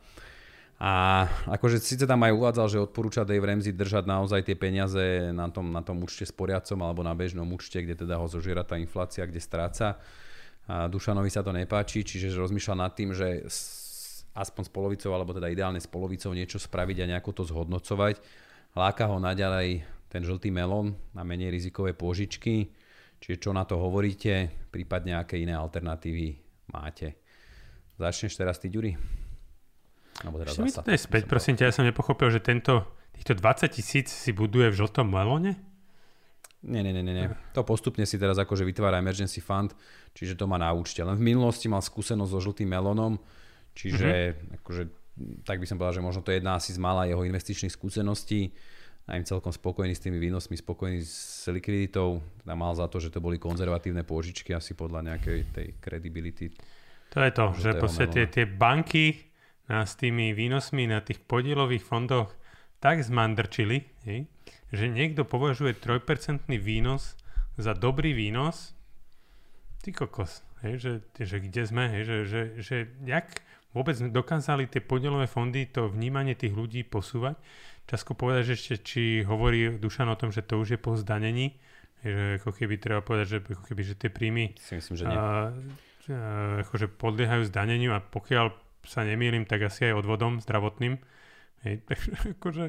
A 0.79 1.27
akože 1.51 1.83
síce 1.83 2.07
tam 2.07 2.23
aj 2.23 2.31
uvádzal, 2.31 2.67
že 2.71 2.79
odporúča 2.79 3.27
Dave 3.27 3.51
Ramsey 3.51 3.75
držať 3.75 4.07
naozaj 4.07 4.47
tie 4.47 4.55
peniaze 4.55 5.35
na 5.35 5.51
tom, 5.51 5.75
na 5.75 5.83
tom 5.83 5.99
účte 5.99 6.23
s 6.23 6.31
poriadcom 6.31 6.79
alebo 6.79 7.03
na 7.03 7.11
bežnom 7.11 7.51
účte, 7.51 7.83
kde 7.83 8.07
teda 8.07 8.23
ho 8.23 8.31
zožiera 8.31 8.63
tá 8.63 8.79
inflácia, 8.79 9.27
kde 9.27 9.43
stráca. 9.43 9.99
A 10.71 10.87
Dušanovi 10.87 11.27
sa 11.27 11.43
to 11.43 11.51
nepáči, 11.51 12.07
čiže 12.07 12.39
rozmýšľa 12.39 12.75
nad 12.87 12.95
tým, 12.95 13.11
že 13.11 13.51
aspoň 14.35 14.63
s 14.67 14.71
polovicou, 14.71 15.11
alebo 15.15 15.35
teda 15.35 15.51
ideálne 15.51 15.83
s 15.83 15.91
polovicou 15.91 16.31
niečo 16.31 16.63
spraviť 16.63 17.03
a 17.03 17.11
nejako 17.17 17.31
to 17.41 17.43
zhodnocovať. 17.49 18.23
Láka 18.79 19.11
ho 19.11 19.19
naďalej 19.19 19.83
ten 20.11 20.23
žltý 20.23 20.51
melón 20.51 20.99
na 21.15 21.23
menej 21.23 21.55
rizikové 21.55 21.95
pôžičky. 21.95 22.71
Čiže 23.21 23.37
čo 23.37 23.51
na 23.53 23.69
to 23.69 23.77
hovoríte, 23.77 24.49
prípadne 24.73 25.19
aké 25.19 25.37
iné 25.39 25.53
alternatívy 25.53 26.41
máte. 26.73 27.21
Začneš 28.01 28.33
teraz 28.39 28.57
ty, 28.57 28.73
Ďuri? 28.73 28.97
Alebo 30.25 30.41
teraz 30.41 30.57
zasa, 30.57 30.85
to 30.85 30.93
je 30.93 31.01
späť, 31.01 31.29
prosím 31.29 31.57
ťa, 31.57 31.69
ja 31.69 31.75
som 31.77 31.85
nepochopil, 31.85 32.33
že 32.33 32.41
tento, 32.41 32.85
týchto 33.17 33.37
20 33.37 33.73
tisíc 33.73 34.09
si 34.09 34.33
buduje 34.33 34.73
v 34.73 34.79
žltom 34.85 35.09
melóne? 35.09 35.57
Nie, 36.61 36.85
nie, 36.85 36.93
nie, 36.93 37.01
nie. 37.05 37.29
To 37.57 37.65
postupne 37.65 38.05
si 38.05 38.21
teraz 38.21 38.37
akože 38.37 38.69
vytvára 38.69 39.01
emergency 39.01 39.41
fund, 39.41 39.73
čiže 40.13 40.37
to 40.37 40.45
má 40.45 40.61
na 40.61 40.69
účte. 40.77 41.01
Len 41.01 41.17
v 41.17 41.33
minulosti 41.33 41.73
mal 41.73 41.81
skúsenosť 41.81 42.33
so 42.37 42.41
žltým 42.41 42.69
melónom, 42.69 43.17
Čiže 43.75 44.09
mm-hmm. 44.09 44.57
akože, 44.61 44.83
tak 45.47 45.62
by 45.62 45.67
som 45.67 45.77
povedal, 45.79 46.00
že 46.00 46.07
možno 46.07 46.21
to 46.25 46.31
je 46.35 46.39
jedna 46.43 46.59
asi 46.59 46.75
z 46.75 46.81
mála 46.83 47.09
jeho 47.09 47.23
investičných 47.25 47.73
skúseností. 47.73 48.53
A 49.11 49.19
im 49.19 49.27
celkom 49.27 49.50
spokojný 49.50 49.91
s 49.91 50.07
tými 50.07 50.23
výnosmi, 50.23 50.55
spokojný 50.55 51.03
s 51.03 51.50
likviditou. 51.50 52.23
Teda 52.47 52.55
mal 52.55 52.71
za 52.79 52.87
to, 52.87 53.03
že 53.03 53.11
to 53.11 53.19
boli 53.19 53.43
konzervatívne 53.43 54.07
pôžičky 54.07 54.55
asi 54.55 54.79
podľa 54.79 55.11
nejakej 55.11 55.39
tej 55.50 55.67
credibility. 55.83 56.55
To 57.11 57.19
je 57.19 57.33
to, 57.35 57.47
že 57.59 57.71
proste 57.75 58.07
tie, 58.07 58.31
tie 58.31 58.47
banky 58.47 59.31
nás 59.67 59.99
tými 59.99 60.31
výnosmi 60.31 60.87
na 60.87 61.03
tých 61.03 61.19
podielových 61.27 61.83
fondoch 61.83 62.31
tak 62.79 63.03
zmandrčili, 63.05 63.87
hej, 64.09 64.31
že 64.73 64.89
niekto 64.89 65.29
považuje 65.29 65.77
3% 65.77 66.47
výnos 66.59 67.19
za 67.61 67.77
dobrý 67.77 68.17
výnos, 68.17 68.73
ty 69.85 69.93
kokos, 69.93 70.41
hej, 70.65 70.81
že, 70.81 70.93
že 71.21 71.37
kde 71.45 71.62
sme, 71.69 71.85
hej, 71.93 72.03
že, 72.09 72.17
že, 72.25 72.43
že 72.62 72.77
jak 73.05 73.43
vôbec 73.71 73.97
dokázali 73.99 74.67
tie 74.67 74.83
podielové 74.83 75.31
fondy, 75.31 75.67
to 75.71 75.91
vnímanie 75.91 76.35
tých 76.35 76.55
ľudí 76.55 76.83
posúvať. 76.83 77.39
Časko 77.87 78.15
povedať, 78.15 78.43
že 78.50 78.55
ešte, 78.55 78.75
či 78.83 79.03
hovorí 79.27 79.79
Dušan 79.79 80.11
o 80.11 80.19
tom, 80.19 80.31
že 80.31 80.47
to 80.47 80.62
už 80.62 80.75
je 80.75 80.79
po 80.79 80.95
zdanení, 80.95 81.59
že 82.03 82.39
ako 82.39 82.55
keby 82.55 82.79
treba 82.79 83.03
povedať, 83.03 83.27
že, 83.27 83.39
ako 83.43 83.65
keby, 83.67 83.83
že 83.83 83.95
tie 83.99 84.11
príjmy 84.11 84.55
si 84.59 84.79
myslím, 84.79 84.95
že 84.95 85.05
nie. 85.11 85.19
A, 85.19 85.21
a, 85.21 85.31
akože 86.67 86.87
podliehajú 86.87 87.47
zdaneniu 87.50 87.95
a 87.95 88.03
pokiaľ 88.03 88.55
sa 88.87 89.05
nemýlim, 89.05 89.45
tak 89.45 89.67
asi 89.67 89.91
aj 89.91 90.07
odvodom 90.07 90.39
zdravotným. 90.41 90.99
Hej, 91.61 91.83
takže 91.89 92.11
akože, 92.41 92.65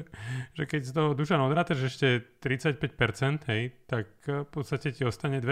že 0.52 0.62
keď 0.68 0.80
z 0.84 0.92
toho 0.92 1.08
Dušan 1.16 1.40
odrátaš 1.40 1.88
ešte 1.88 2.22
35%, 2.44 3.48
hej, 3.48 3.72
tak 3.88 4.10
v 4.26 4.48
podstate 4.50 4.92
ti 4.92 5.02
ostane 5.06 5.40
2%, 5.40 5.48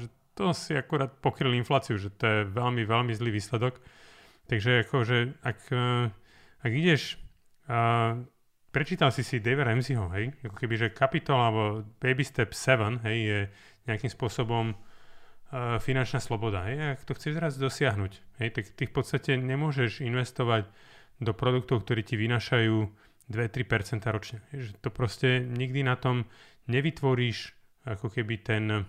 že 0.00 0.08
to 0.34 0.50
si 0.50 0.74
akurát 0.74 1.14
pokryl 1.22 1.54
infláciu, 1.54 1.94
že 1.94 2.10
to 2.10 2.26
je 2.26 2.40
veľmi, 2.50 2.82
veľmi 2.82 3.14
zlý 3.14 3.30
výsledok. 3.38 3.78
Takže 4.44 4.84
akože, 4.84 5.40
ak, 5.40 5.58
eh, 5.72 6.12
ak 6.64 6.72
ideš, 6.72 7.16
uh, 7.68 8.24
prečítal 8.72 9.12
si 9.12 9.20
si 9.20 9.36
Dave 9.40 9.64
Ramseyho, 9.68 10.08
hej, 10.16 10.32
ako 10.44 10.56
keby, 10.56 10.74
že 10.80 10.96
kapitol 10.96 11.36
alebo 11.36 11.84
Baby 12.00 12.24
Step 12.24 12.56
7, 12.56 13.04
hej, 13.04 13.18
je 13.20 13.38
nejakým 13.84 14.08
spôsobom 14.08 14.72
uh, 14.72 15.76
finančná 15.80 16.24
sloboda, 16.24 16.64
hej, 16.64 16.96
ak 16.96 17.04
to 17.04 17.12
chceš 17.16 17.36
raz 17.36 17.54
dosiahnuť, 17.60 18.12
hej, 18.40 18.48
tak 18.52 18.64
ty 18.72 18.88
v 18.88 18.94
podstate 18.96 19.36
nemôžeš 19.36 20.00
investovať 20.00 20.64
do 21.20 21.36
produktov, 21.36 21.84
ktorí 21.84 22.00
ti 22.00 22.16
vynašajú 22.16 22.76
2-3% 23.28 24.04
ročne. 24.08 24.40
Hej, 24.52 24.60
že 24.68 24.70
to 24.80 24.88
proste 24.88 25.44
nikdy 25.44 25.84
na 25.84 25.96
tom 25.96 26.28
nevytvoríš 26.68 27.52
ako 27.84 28.08
keby 28.08 28.40
ten, 28.40 28.88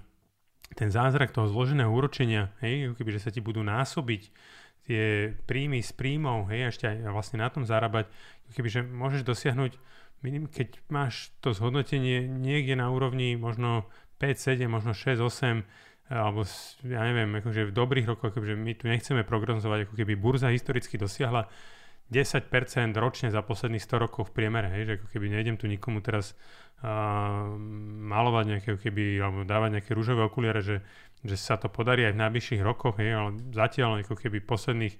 ten 0.76 0.90
zázrak 0.92 1.36
toho 1.36 1.52
zloženého 1.52 1.92
úročenia, 1.92 2.56
hej, 2.64 2.92
ako 2.92 2.96
keby, 3.04 3.10
že 3.20 3.24
sa 3.28 3.32
ti 3.32 3.44
budú 3.44 3.62
násobiť 3.64 4.32
tie 4.86 5.34
príjmy 5.50 5.82
z 5.82 5.92
príjmov, 5.98 6.50
hej, 6.54 6.70
ešte 6.70 6.86
aj 6.86 7.10
vlastne 7.10 7.42
na 7.42 7.50
tom 7.50 7.66
zarábať, 7.66 8.10
kebyže 8.54 8.86
môžeš 8.86 9.26
dosiahnuť, 9.26 9.74
keď 10.54 10.70
máš 10.90 11.34
to 11.42 11.54
zhodnotenie 11.54 12.26
niekde 12.26 12.78
na 12.78 12.90
úrovni 12.90 13.38
možno 13.38 13.90
5, 14.18 14.62
7, 14.62 14.66
možno 14.70 14.94
6, 14.94 15.22
8, 15.22 15.66
alebo 16.10 16.46
ja 16.86 17.02
neviem, 17.02 17.30
akože 17.42 17.70
v 17.70 17.74
dobrých 17.74 18.06
rokoch, 18.14 18.34
akože 18.34 18.54
my 18.54 18.78
tu 18.78 18.86
nechceme 18.86 19.26
prognozovať, 19.26 19.90
ako 19.90 19.94
keby 19.98 20.14
burza 20.14 20.54
historicky 20.54 21.02
dosiahla 21.02 21.50
10% 22.12 22.94
ročne 23.02 23.34
za 23.34 23.42
posledných 23.42 23.82
100 23.82 24.04
rokov 24.04 24.30
v 24.30 24.36
priemere, 24.38 24.70
hej, 24.70 24.84
že 24.86 24.94
ako 25.02 25.08
keby 25.10 25.26
nejdem 25.34 25.58
tu 25.58 25.66
nikomu 25.66 26.06
teraz 26.06 26.38
uh, 26.86 27.50
malovať 28.06 28.46
nejaké, 28.46 28.72
keby, 28.78 29.18
alebo 29.18 29.42
dávať 29.42 29.70
nejaké 29.82 29.92
rúžové 29.98 30.22
okuliare, 30.22 30.62
že 30.62 30.86
že 31.26 31.36
sa 31.42 31.58
to 31.58 31.74
podarí 31.74 32.06
aj 32.06 32.14
v 32.14 32.22
najbližších 32.22 32.62
rokoch, 32.62 33.02
hej, 33.02 33.18
ale 33.18 33.30
zatiaľ 33.50 34.06
ako 34.06 34.14
keby 34.14 34.46
posledných 34.46 34.96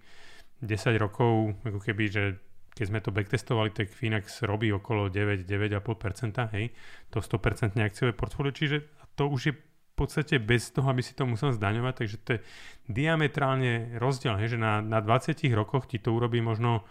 10 0.66 0.98
rokov, 0.98 1.54
ako 1.62 1.80
keby, 1.86 2.04
že 2.10 2.24
keď 2.76 2.86
sme 2.90 3.00
to 3.00 3.14
backtestovali, 3.14 3.70
tak 3.72 3.94
Finax 3.94 4.42
robí 4.42 4.74
okolo 4.74 5.08
9-9,5%, 5.14 6.56
hej, 6.58 6.74
to 7.14 7.22
100% 7.22 7.78
akciové 7.78 8.12
portfólio, 8.18 8.52
čiže 8.52 8.90
to 9.14 9.30
už 9.30 9.42
je 9.48 9.54
podstate 9.96 10.36
bez 10.38 10.70
toho, 10.76 10.92
aby 10.92 11.00
si 11.00 11.16
to 11.16 11.24
musel 11.24 11.56
zdaňovať, 11.56 11.94
takže 11.96 12.18
to 12.22 12.30
je 12.38 12.40
diametrálne 12.92 13.96
rozdiel, 13.98 14.36
hej, 14.38 14.56
že 14.56 14.60
na, 14.60 14.84
na 14.84 15.00
20 15.00 15.40
rokoch 15.56 15.88
ti 15.88 15.98
to 15.98 16.12
urobí 16.12 16.44
možno 16.44 16.84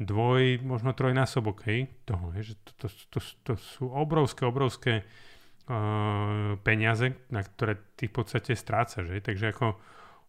dvoj, 0.00 0.64
možno 0.64 0.96
trojnásobok, 0.96 1.64
hej, 1.68 1.88
toho, 2.08 2.32
hej, 2.36 2.52
že 2.52 2.54
to, 2.64 2.72
to, 2.80 2.86
to, 3.12 3.18
to 3.44 3.52
sú 3.60 3.88
obrovské, 3.92 4.42
obrovské 4.48 4.92
uh, 5.04 6.56
peniaze, 6.64 7.16
na 7.28 7.44
ktoré 7.44 7.76
ty 7.96 8.08
v 8.08 8.14
podstate 8.16 8.56
strácaš. 8.56 9.12
Že? 9.12 9.20
Takže 9.20 9.44
ako 9.52 9.66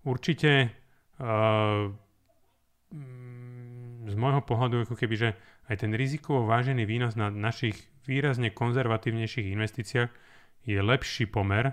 určite 0.03 0.75
uh, 1.23 1.87
z 4.07 4.15
môjho 4.19 4.43
pohľadu 4.43 4.83
ako 4.83 4.99
keby, 4.99 5.15
že 5.15 5.29
aj 5.71 5.87
ten 5.87 5.95
rizikovo 5.95 6.43
vážený 6.43 6.83
výnos 6.83 7.15
na 7.15 7.31
našich 7.31 7.79
výrazne 8.03 8.51
konzervatívnejších 8.51 9.47
investíciách 9.55 10.11
je 10.67 10.79
lepší 10.83 11.31
pomer 11.31 11.71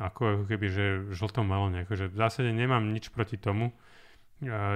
ako, 0.00 0.48
keby, 0.48 0.66
že 0.72 0.84
žltom 1.12 1.44
melóne. 1.44 1.84
Akože 1.84 2.08
v 2.08 2.16
zásade 2.16 2.50
nemám 2.56 2.88
nič 2.88 3.12
proti 3.12 3.36
tomu, 3.36 3.70
uh, 3.70 3.76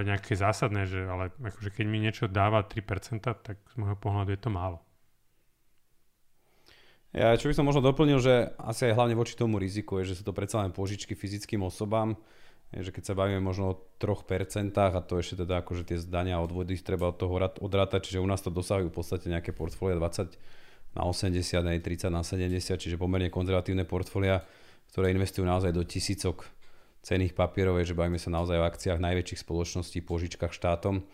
nejaké 0.05 0.37
zásadné, 0.37 0.85
že, 0.85 1.01
ale 1.09 1.33
akože 1.41 1.73
keď 1.73 1.87
mi 1.89 1.99
niečo 1.99 2.29
dáva 2.29 2.61
3%, 2.61 3.25
tak 3.25 3.57
z 3.57 3.75
môjho 3.81 3.97
pohľadu 3.97 4.37
je 4.37 4.41
to 4.41 4.51
málo. 4.53 4.85
Ja 7.15 7.39
čo 7.39 7.47
by 7.47 7.55
som 7.55 7.65
možno 7.65 7.81
doplnil, 7.81 8.19
že 8.19 8.51
asi 8.59 8.91
aj 8.91 8.99
hlavne 8.99 9.15
voči 9.15 9.39
tomu 9.39 9.63
riziku 9.63 10.03
je, 10.03 10.13
že 10.13 10.19
sú 10.19 10.27
to 10.27 10.35
predsa 10.35 10.67
len 10.67 10.75
požičky 10.75 11.15
fyzickým 11.15 11.63
osobám, 11.63 12.19
že 12.75 12.91
keď 12.91 13.03
sa 13.07 13.15
bavíme 13.15 13.39
možno 13.39 13.65
o 13.71 13.75
3% 14.03 14.75
a 14.75 14.99
to 14.99 15.23
ešte 15.23 15.47
teda 15.47 15.63
akože 15.63 15.95
tie 15.95 15.99
zdania 16.03 16.43
a 16.43 16.45
odvody 16.45 16.75
treba 16.83 17.15
od 17.15 17.17
toho 17.17 17.39
odrátať, 17.63 18.11
čiže 18.11 18.19
u 18.19 18.27
nás 18.27 18.43
to 18.43 18.51
dosahujú 18.51 18.91
v 18.91 18.99
podstate 18.99 19.31
nejaké 19.31 19.55
portfólia 19.55 19.95
20 19.95 20.35
na 20.99 21.03
80, 21.07 21.39
aj 21.63 21.79
30 21.87 22.11
na 22.11 22.27
70, 22.27 22.83
čiže 22.83 22.99
pomerne 22.99 23.31
konzervatívne 23.31 23.87
portfólia, 23.87 24.43
ktoré 24.91 25.15
investujú 25.15 25.47
naozaj 25.47 25.71
do 25.71 25.87
tisícok 25.87 26.49
cených 27.05 27.37
papierov, 27.37 27.77
že 27.85 27.93
bavíme 27.93 28.17
sa 28.17 28.33
naozaj 28.33 28.57
o 28.57 28.65
akciách 28.65 28.99
najväčších 28.99 29.45
spoločností, 29.45 30.01
požičkách 30.01 30.51
štátom. 30.51 31.05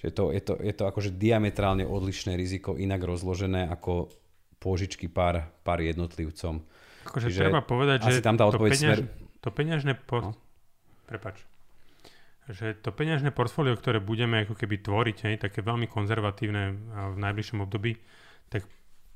Čiže 0.00 0.10
to, 0.16 0.24
je, 0.32 0.40
to, 0.40 0.54
je 0.56 0.74
to 0.74 0.84
akože 0.88 1.10
diametrálne 1.14 1.84
odlišné 1.84 2.34
riziko, 2.34 2.80
inak 2.80 3.04
rozložené 3.04 3.68
ako 3.68 4.08
pôžičky 4.56 5.12
pár, 5.12 5.44
pár 5.60 5.84
jednotlivcom. 5.84 6.64
Akože 7.04 7.28
Čiže 7.28 7.40
treba 7.44 7.60
povedať, 7.60 8.08
že 8.08 8.24
tam 8.24 8.40
tá 8.40 8.48
to, 8.48 8.56
peňaž, 8.56 8.80
smer... 8.80 8.98
to 9.44 9.48
peňažné 9.52 9.92
por... 10.08 10.32
no. 10.32 10.32
Prepač. 11.04 11.44
Že 12.48 12.80
to 12.80 12.92
peňažné 12.92 13.32
portfólio, 13.32 13.76
ktoré 13.76 14.00
budeme 14.00 14.48
ako 14.48 14.56
keby 14.56 14.80
tvoriť, 14.80 15.16
hej, 15.28 15.36
také 15.40 15.60
veľmi 15.60 15.84
konzervatívne 15.88 16.62
v 17.12 17.16
najbližšom 17.20 17.60
období, 17.64 18.00
tak 18.48 18.64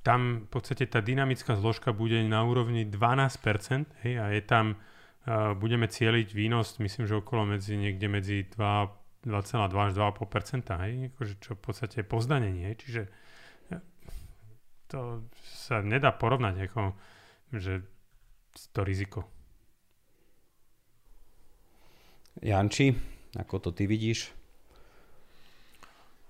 tam 0.02 0.46
v 0.46 0.48
podstate 0.48 0.86
tá 0.86 1.02
dynamická 1.02 1.58
zložka 1.58 1.92
bude 1.92 2.22
na 2.24 2.44
úrovni 2.46 2.86
12% 2.86 4.06
hej, 4.06 4.14
a 4.18 4.30
je 4.32 4.42
tam, 4.42 4.78
uh, 4.78 5.52
budeme 5.58 5.90
cieliť 5.90 6.32
výnos, 6.32 6.78
myslím, 6.78 7.04
že 7.04 7.18
okolo 7.18 7.44
medzi, 7.58 7.74
niekde 7.76 8.06
medzi 8.06 8.46
2, 8.46 9.26
2,2 9.26 9.34
až 9.68 9.92
2,5%, 9.92 10.84
hej, 10.86 10.92
akože 11.12 11.34
čo 11.42 11.50
v 11.58 11.60
podstate 11.60 12.00
je 12.00 12.06
pozdanenie, 12.06 12.72
čiže 12.78 13.10
to 14.88 15.28
sa 15.44 15.84
nedá 15.84 16.10
porovnať, 16.16 16.64
ako, 16.64 16.96
že 17.52 17.84
to 18.72 18.80
riziko. 18.82 19.28
Janči, 22.40 22.96
ako 23.36 23.68
to 23.68 23.70
ty 23.76 23.84
vidíš? 23.84 24.32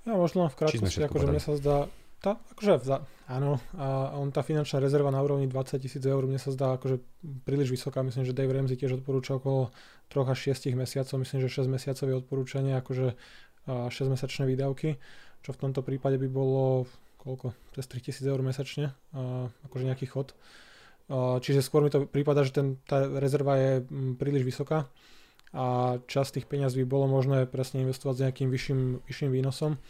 Ja 0.02 0.18
možno 0.18 0.50
v 0.50 0.58
krátkosti, 0.58 1.04
akože 1.06 1.26
mne 1.30 1.42
sa 1.42 1.54
zdá, 1.54 1.76
tá, 2.18 2.38
akože 2.54 2.98
áno, 3.30 3.62
a 3.78 4.14
on 4.18 4.34
tá 4.34 4.42
finančná 4.42 4.82
rezerva 4.82 5.14
na 5.14 5.22
úrovni 5.22 5.46
20 5.46 5.78
tisíc 5.78 6.02
eur, 6.02 6.26
mne 6.26 6.42
sa 6.42 6.50
zdá 6.50 6.74
akože 6.74 6.98
príliš 7.46 7.70
vysoká, 7.70 8.02
myslím, 8.02 8.26
že 8.26 8.34
Dave 8.34 8.50
Ramsey 8.50 8.74
tiež 8.74 8.98
odporúča 8.98 9.38
okolo 9.38 9.70
3 10.10 10.26
až 10.26 10.38
6 10.58 10.74
mesiacov, 10.74 11.14
myslím, 11.22 11.38
že 11.46 11.48
6 11.62 11.70
mesiacov 11.70 12.06
je 12.10 12.16
odporúčanie, 12.18 12.72
akože 12.78 13.14
6 13.68 14.14
mesačné 14.14 14.50
výdavky, 14.50 14.98
čo 15.46 15.50
v 15.54 15.60
tomto 15.60 15.86
prípade 15.86 16.18
by 16.18 16.26
bolo 16.26 16.90
koľko, 17.22 17.54
cez 17.78 17.84
3000 17.86 18.30
eur 18.30 18.40
mesačne, 18.42 18.86
akože 19.70 19.84
nejaký 19.86 20.06
chod. 20.10 20.34
Čiže 21.08 21.64
skôr 21.64 21.86
mi 21.86 21.90
to 21.92 22.04
prípada, 22.04 22.44
že 22.44 22.52
ten, 22.52 22.76
tá 22.84 23.06
rezerva 23.06 23.56
je 23.56 23.70
príliš 24.20 24.44
vysoká 24.44 24.90
a 25.56 25.96
časť 26.04 26.40
tých 26.40 26.46
peňazí 26.50 26.84
by 26.84 26.86
bolo 26.88 27.06
možné 27.08 27.48
presne 27.48 27.80
investovať 27.80 28.14
s 28.16 28.22
nejakým 28.28 28.48
vyšším, 28.52 28.80
vyšším 29.08 29.30
výnosom. 29.32 29.80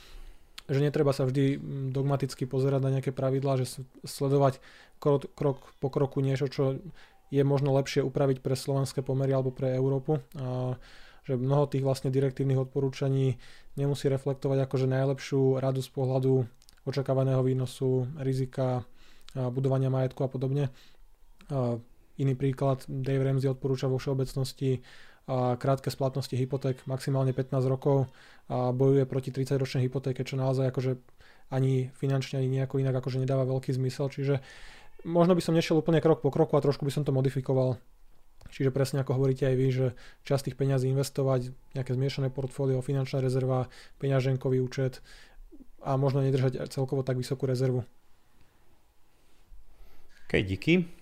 Že 0.68 0.84
netreba 0.84 1.16
sa 1.16 1.24
vždy 1.24 1.56
dogmaticky 1.90 2.44
pozerať 2.44 2.80
na 2.84 2.92
nejaké 2.92 3.10
pravidlá, 3.10 3.56
že 3.56 3.80
sledovať 4.04 4.60
krok, 5.00 5.32
krok 5.32 5.72
po 5.80 5.88
kroku 5.88 6.20
niečo, 6.20 6.52
čo 6.52 6.76
je 7.32 7.42
možno 7.44 7.72
lepšie 7.76 8.04
upraviť 8.04 8.44
pre 8.44 8.52
slovenské 8.52 9.00
pomery 9.00 9.32
alebo 9.32 9.48
pre 9.48 9.72
Európu. 9.72 10.20
A 10.36 10.76
že 11.28 11.36
mnoho 11.36 11.68
tých 11.68 11.84
vlastne 11.84 12.08
direktívnych 12.08 12.68
odporúčaní 12.68 13.36
nemusí 13.76 14.08
reflektovať 14.08 14.64
akože 14.64 14.88
najlepšiu 14.88 15.60
radu 15.60 15.84
z 15.84 15.90
pohľadu 15.92 16.48
očakávaného 16.88 17.44
výnosu, 17.44 18.08
rizika, 18.24 18.88
budovania 19.36 19.92
majetku 19.92 20.24
a 20.24 20.32
podobne. 20.32 20.72
Iný 22.16 22.32
príklad, 22.32 22.80
Dave 22.88 23.28
Ramsey 23.28 23.52
odporúča 23.52 23.92
vo 23.92 24.00
všeobecnosti 24.00 24.80
krátke 25.28 25.92
splatnosti 25.92 26.32
hypoték, 26.32 26.80
maximálne 26.88 27.36
15 27.36 27.68
rokov 27.68 28.08
a 28.48 28.72
bojuje 28.72 29.04
proti 29.04 29.28
30-ročnej 29.28 29.84
hypotéke, 29.84 30.24
čo 30.24 30.40
naozaj 30.40 30.72
akože 30.72 30.96
ani 31.52 31.92
finančne, 31.92 32.40
ani 32.40 32.48
nejako 32.48 32.80
inak 32.80 32.96
akože 32.96 33.20
nedáva 33.20 33.44
veľký 33.44 33.76
zmysel, 33.76 34.08
čiže 34.08 34.40
možno 35.04 35.36
by 35.36 35.42
som 35.44 35.52
nešiel 35.52 35.76
úplne 35.76 36.00
krok 36.00 36.24
po 36.24 36.32
kroku 36.32 36.56
a 36.56 36.64
trošku 36.64 36.88
by 36.88 36.92
som 36.92 37.04
to 37.04 37.12
modifikoval. 37.12 37.76
Čiže 38.48 38.72
presne 38.72 39.04
ako 39.04 39.20
hovoríte 39.20 39.44
aj 39.44 39.56
vy, 39.60 39.66
že 39.68 39.86
časť 40.24 40.48
tých 40.48 40.56
peňazí 40.56 40.88
investovať, 40.88 41.52
nejaké 41.76 41.92
zmiešané 41.92 42.32
portfólio, 42.32 42.80
finančná 42.80 43.20
rezerva, 43.20 43.68
peňaženkový 44.00 44.64
účet 44.64 45.04
a 45.84 46.00
možno 46.00 46.24
nedržať 46.24 46.72
celkovo 46.72 47.04
tak 47.04 47.20
vysokú 47.20 47.44
rezervu. 47.44 47.84
OK, 50.24 50.32
díky. 50.44 50.97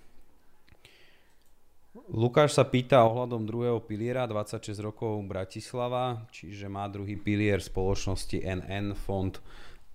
Lukáš 2.07 2.55
sa 2.55 2.63
pýta 2.63 3.03
ohľadom 3.03 3.43
druhého 3.43 3.83
piliera, 3.83 4.31
26 4.31 4.79
rokov 4.79 5.19
Bratislava, 5.27 6.23
čiže 6.31 6.71
má 6.71 6.87
druhý 6.87 7.19
pilier 7.19 7.59
spoločnosti 7.59 8.47
NN 8.47 8.95
fond 8.95 9.35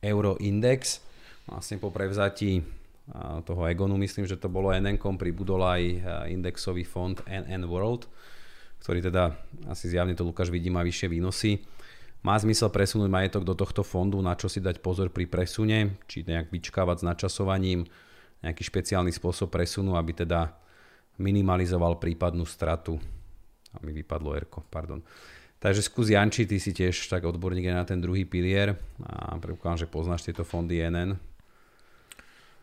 Euroindex. 0.03 0.99
Vlastne 1.47 1.79
po 1.79 1.87
prevzatí 1.87 2.67
toho 3.47 3.63
Egonu, 3.63 3.95
myslím, 3.95 4.27
že 4.27 4.35
to 4.35 4.51
bolo 4.51 4.75
NN, 4.75 4.99
pribudol 5.15 5.63
aj 5.63 5.81
indexový 6.27 6.83
fond 6.83 7.15
NN 7.23 7.63
World, 7.63 8.11
ktorý 8.83 9.07
teda 9.07 9.31
asi 9.71 9.87
zjavne 9.87 10.11
to 10.11 10.27
Lukáš 10.27 10.51
vidí, 10.51 10.67
má 10.67 10.83
vyššie 10.83 11.07
výnosy. 11.07 11.63
Má 12.27 12.35
zmysel 12.35 12.67
presunúť 12.75 13.07
majetok 13.07 13.47
do 13.47 13.55
tohto 13.55 13.87
fondu, 13.87 14.19
na 14.19 14.35
čo 14.35 14.51
si 14.51 14.59
dať 14.59 14.83
pozor 14.83 15.15
pri 15.15 15.31
presune, 15.31 15.95
či 16.11 16.27
nejak 16.27 16.51
vyčkávať 16.51 17.01
s 17.01 17.07
načasovaním, 17.07 17.87
nejaký 18.43 18.67
špeciálny 18.67 19.15
spôsob 19.15 19.47
presunu, 19.47 19.95
aby 19.95 20.11
teda 20.27 20.59
minimalizoval 21.19 21.99
prípadnú 21.99 22.47
stratu. 22.47 23.01
A 23.71 23.79
mi 23.83 23.95
vypadlo 23.95 24.35
Erko, 24.35 24.63
pardon. 24.67 24.99
Takže 25.61 25.85
skús 25.85 26.09
Janči, 26.09 26.49
ty 26.49 26.57
si 26.57 26.73
tiež 26.73 27.05
tak 27.05 27.21
odborník 27.21 27.69
na 27.69 27.85
ten 27.85 28.01
druhý 28.01 28.25
pilier 28.25 28.73
a 29.05 29.37
predpokladám, 29.37 29.85
že 29.85 29.91
poznáš 29.93 30.25
tieto 30.25 30.41
fondy 30.41 30.81
NN. 30.81 31.13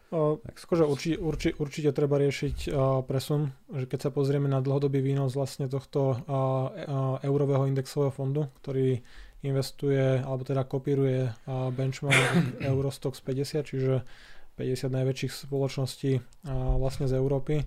Uh, 0.09 0.41
skôr, 0.57 0.83
určite, 0.89 1.21
určite, 1.21 1.55
určite 1.61 1.91
treba 1.93 2.17
riešiť 2.17 2.73
uh, 2.73 3.05
presun, 3.05 3.53
že 3.69 3.85
keď 3.85 4.09
sa 4.09 4.11
pozrieme 4.11 4.49
na 4.49 4.65
dlhodobý 4.65 5.05
výnos 5.05 5.37
vlastne 5.37 5.69
tohto 5.69 6.01
uh, 6.01 6.17
uh, 6.17 6.61
eurového 7.21 7.69
indexového 7.69 8.09
fondu, 8.09 8.49
ktorý 8.65 9.05
investuje, 9.45 10.25
alebo 10.25 10.43
teda 10.49 10.65
kopíruje 10.65 11.29
uh, 11.29 11.69
benchmark 11.71 12.19
Eurostox 12.73 13.21
50, 13.21 13.69
čiže 13.69 13.95
50 14.57 14.91
najväčších 14.91 15.47
spoločností 15.47 16.19
uh, 16.19 16.23
vlastne 16.81 17.05
z 17.05 17.15
Európy, 17.15 17.63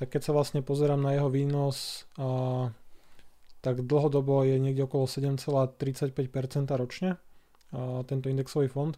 tak 0.00 0.16
keď 0.16 0.20
sa 0.24 0.32
vlastne 0.32 0.64
pozerám 0.64 1.04
na 1.04 1.12
jeho 1.12 1.28
výnos, 1.28 2.08
a, 2.16 2.72
tak 3.60 3.84
dlhodobo 3.84 4.48
je 4.48 4.56
niekde 4.56 4.88
okolo 4.88 5.04
7,35% 5.04 6.24
ročne 6.72 7.20
a, 7.76 8.00
tento 8.08 8.32
indexový 8.32 8.72
fond. 8.72 8.96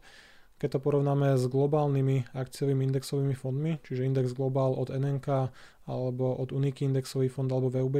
Keď 0.62 0.78
to 0.78 0.84
porovnáme 0.86 1.34
s 1.34 1.50
globálnymi 1.50 2.38
akciovými 2.38 2.86
indexovými 2.86 3.34
fondmi, 3.34 3.82
čiže 3.82 4.06
index 4.06 4.30
globál 4.30 4.78
od 4.78 4.94
NNK 4.94 5.50
alebo 5.90 6.38
od 6.38 6.54
Uniky 6.54 6.86
indexový 6.86 7.26
fond 7.26 7.50
alebo 7.50 7.66
VUB, 7.66 7.98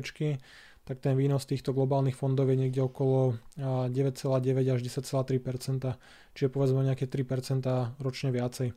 tak 0.87 1.03
ten 1.03 1.19
výnos 1.19 1.43
týchto 1.43 1.75
globálnych 1.75 2.15
fondov 2.15 2.55
je 2.55 2.59
niekde 2.63 2.87
okolo 2.87 3.35
9,9 3.59 4.63
až 4.71 4.79
10,3%, 4.79 5.99
čiže 6.39 6.49
povedzme 6.55 6.87
nejaké 6.87 7.11
3% 7.11 7.67
ročne 7.99 8.31
viacej. 8.31 8.71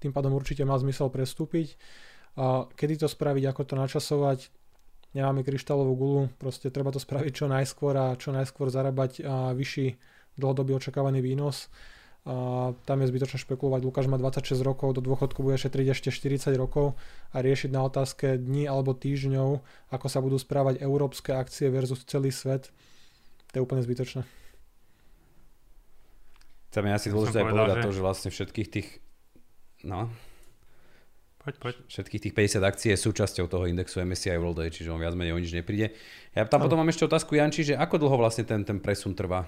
Tým 0.00 0.12
pádom 0.12 0.36
určite 0.36 0.68
má 0.68 0.76
zmysel 0.76 1.08
prestúpiť. 1.08 1.80
A 2.34 2.66
kedy 2.74 3.06
to 3.06 3.08
spraviť, 3.08 3.44
ako 3.46 3.62
to 3.62 3.74
načasovať, 3.78 4.50
nemáme 5.14 5.46
kryštálovú 5.46 5.92
gulu, 5.94 6.22
proste 6.42 6.68
treba 6.68 6.90
to 6.90 6.98
spraviť 6.98 7.32
čo 7.32 7.46
najskôr 7.46 7.94
a 7.94 8.18
čo 8.18 8.34
najskôr 8.34 8.68
zarábať 8.68 9.22
a 9.22 9.34
vyšší 9.54 9.94
dlhodobý 10.34 10.74
očakávaný 10.74 11.22
výnos. 11.22 11.70
A 12.24 12.72
tam 12.88 13.04
je 13.04 13.12
zbytočné 13.12 13.36
špekulovať. 13.36 13.84
Lukáš 13.84 14.08
má 14.08 14.16
26 14.16 14.56
rokov, 14.64 14.96
do 14.96 15.04
dôchodku 15.04 15.44
bude 15.44 15.60
šetriť 15.60 15.92
ešte 15.92 16.08
40 16.08 16.56
rokov 16.56 16.96
a 17.36 17.44
riešiť 17.44 17.68
na 17.68 17.84
otázke 17.84 18.40
dní 18.40 18.64
alebo 18.64 18.96
týždňov, 18.96 19.60
ako 19.92 20.06
sa 20.08 20.24
budú 20.24 20.40
správať 20.40 20.80
európske 20.80 21.36
akcie 21.36 21.68
versus 21.68 22.00
celý 22.08 22.32
svet. 22.32 22.72
To 23.52 23.60
je 23.60 23.62
úplne 23.62 23.84
zbytočné. 23.84 24.24
Tam 26.72 26.82
je 26.88 26.92
asi 26.96 27.12
dôležité 27.12 27.44
povedať 27.44 27.76
že... 27.78 27.84
to, 27.86 27.90
že 27.92 28.00
vlastne 28.02 28.30
všetkých 28.32 28.68
tých 28.72 28.88
no, 29.86 30.10
Poď, 31.44 31.54
poď. 31.60 31.74
Všetkých 31.92 32.22
tých 32.24 32.34
50 32.56 32.64
akcií 32.64 32.88
je 32.96 32.98
súčasťou 33.04 33.52
toho 33.52 33.68
indexu 33.68 34.00
MSCI 34.00 34.40
World 34.40 34.64
Day, 34.64 34.72
čiže 34.72 34.88
on 34.88 34.96
viac 34.96 35.12
menej 35.12 35.36
o 35.36 35.40
nič 35.40 35.52
nepríde. 35.52 35.92
Ja 36.32 36.48
tam 36.48 36.64
no. 36.64 36.72
potom 36.72 36.80
mám 36.80 36.88
ešte 36.88 37.04
otázku, 37.04 37.36
Janči, 37.36 37.68
že 37.68 37.74
ako 37.76 38.00
dlho 38.00 38.16
vlastne 38.16 38.48
ten, 38.48 38.64
ten 38.64 38.80
presun 38.80 39.12
trvá? 39.12 39.44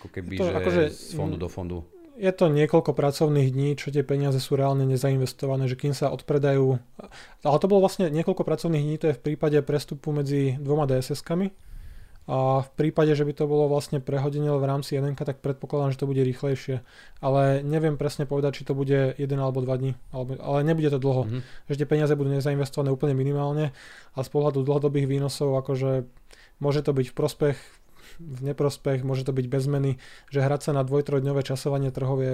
Ako 0.00 0.08
keby, 0.08 0.40
to, 0.40 0.48
že 0.48 0.54
akože, 0.56 0.82
z 0.88 1.12
fondu 1.12 1.36
do 1.36 1.52
fondu. 1.52 1.84
Je 2.16 2.32
to 2.32 2.48
niekoľko 2.48 2.96
pracovných 2.96 3.52
dní, 3.52 3.76
čo 3.76 3.92
tie 3.92 4.00
peniaze 4.00 4.40
sú 4.40 4.56
reálne 4.56 4.88
nezainvestované, 4.88 5.68
že 5.68 5.76
kým 5.76 5.92
sa 5.92 6.08
odpredajú... 6.08 6.80
Ale 7.44 7.56
to 7.60 7.68
bolo 7.68 7.84
vlastne 7.84 8.08
niekoľko 8.08 8.40
pracovných 8.40 8.84
dní, 8.88 8.96
to 8.96 9.12
je 9.12 9.18
v 9.20 9.24
prípade 9.28 9.60
prestupu 9.60 10.16
medzi 10.16 10.56
dvoma 10.56 10.88
DSS-kami 10.88 11.52
a 12.26 12.66
v 12.66 12.70
prípade, 12.74 13.14
že 13.14 13.22
by 13.22 13.38
to 13.38 13.46
bolo 13.46 13.70
vlastne 13.70 14.02
prehodenie 14.02 14.50
v 14.50 14.66
rámci 14.66 14.98
1, 14.98 15.14
tak 15.14 15.38
predpokladám, 15.38 15.94
že 15.94 16.02
to 16.02 16.10
bude 16.10 16.18
rýchlejšie. 16.18 16.82
Ale 17.22 17.62
neviem 17.62 17.94
presne 17.94 18.26
povedať, 18.26 18.62
či 18.62 18.66
to 18.66 18.74
bude 18.74 19.14
1 19.14 19.22
alebo 19.38 19.62
2 19.62 19.70
dní. 19.78 19.92
Alebo, 20.10 20.34
ale 20.42 20.66
nebude 20.66 20.90
to 20.90 20.98
dlho. 20.98 21.22
Mm-hmm. 21.22 21.70
Že 21.70 21.78
tie 21.78 21.86
peniaze 21.86 22.12
budú 22.18 22.34
nezainvestované 22.34 22.90
úplne 22.90 23.14
minimálne 23.14 23.70
a 24.10 24.18
z 24.26 24.28
pohľadu 24.34 24.66
dlhodobých 24.66 25.06
výnosov 25.06 25.54
akože 25.54 26.10
môže 26.58 26.82
to 26.82 26.90
byť 26.90 27.06
v 27.06 27.14
prospech, 27.14 27.58
v 28.18 28.40
neprospech, 28.42 29.06
môže 29.06 29.22
to 29.22 29.30
byť 29.30 29.46
bez 29.46 29.62
zmeny, 29.70 30.02
že 30.34 30.42
hrať 30.42 30.66
sa 30.66 30.72
na 30.74 30.82
dvoj-trojdňové 30.82 31.46
časovanie 31.46 31.94
trhov 31.94 32.18
je 32.26 32.32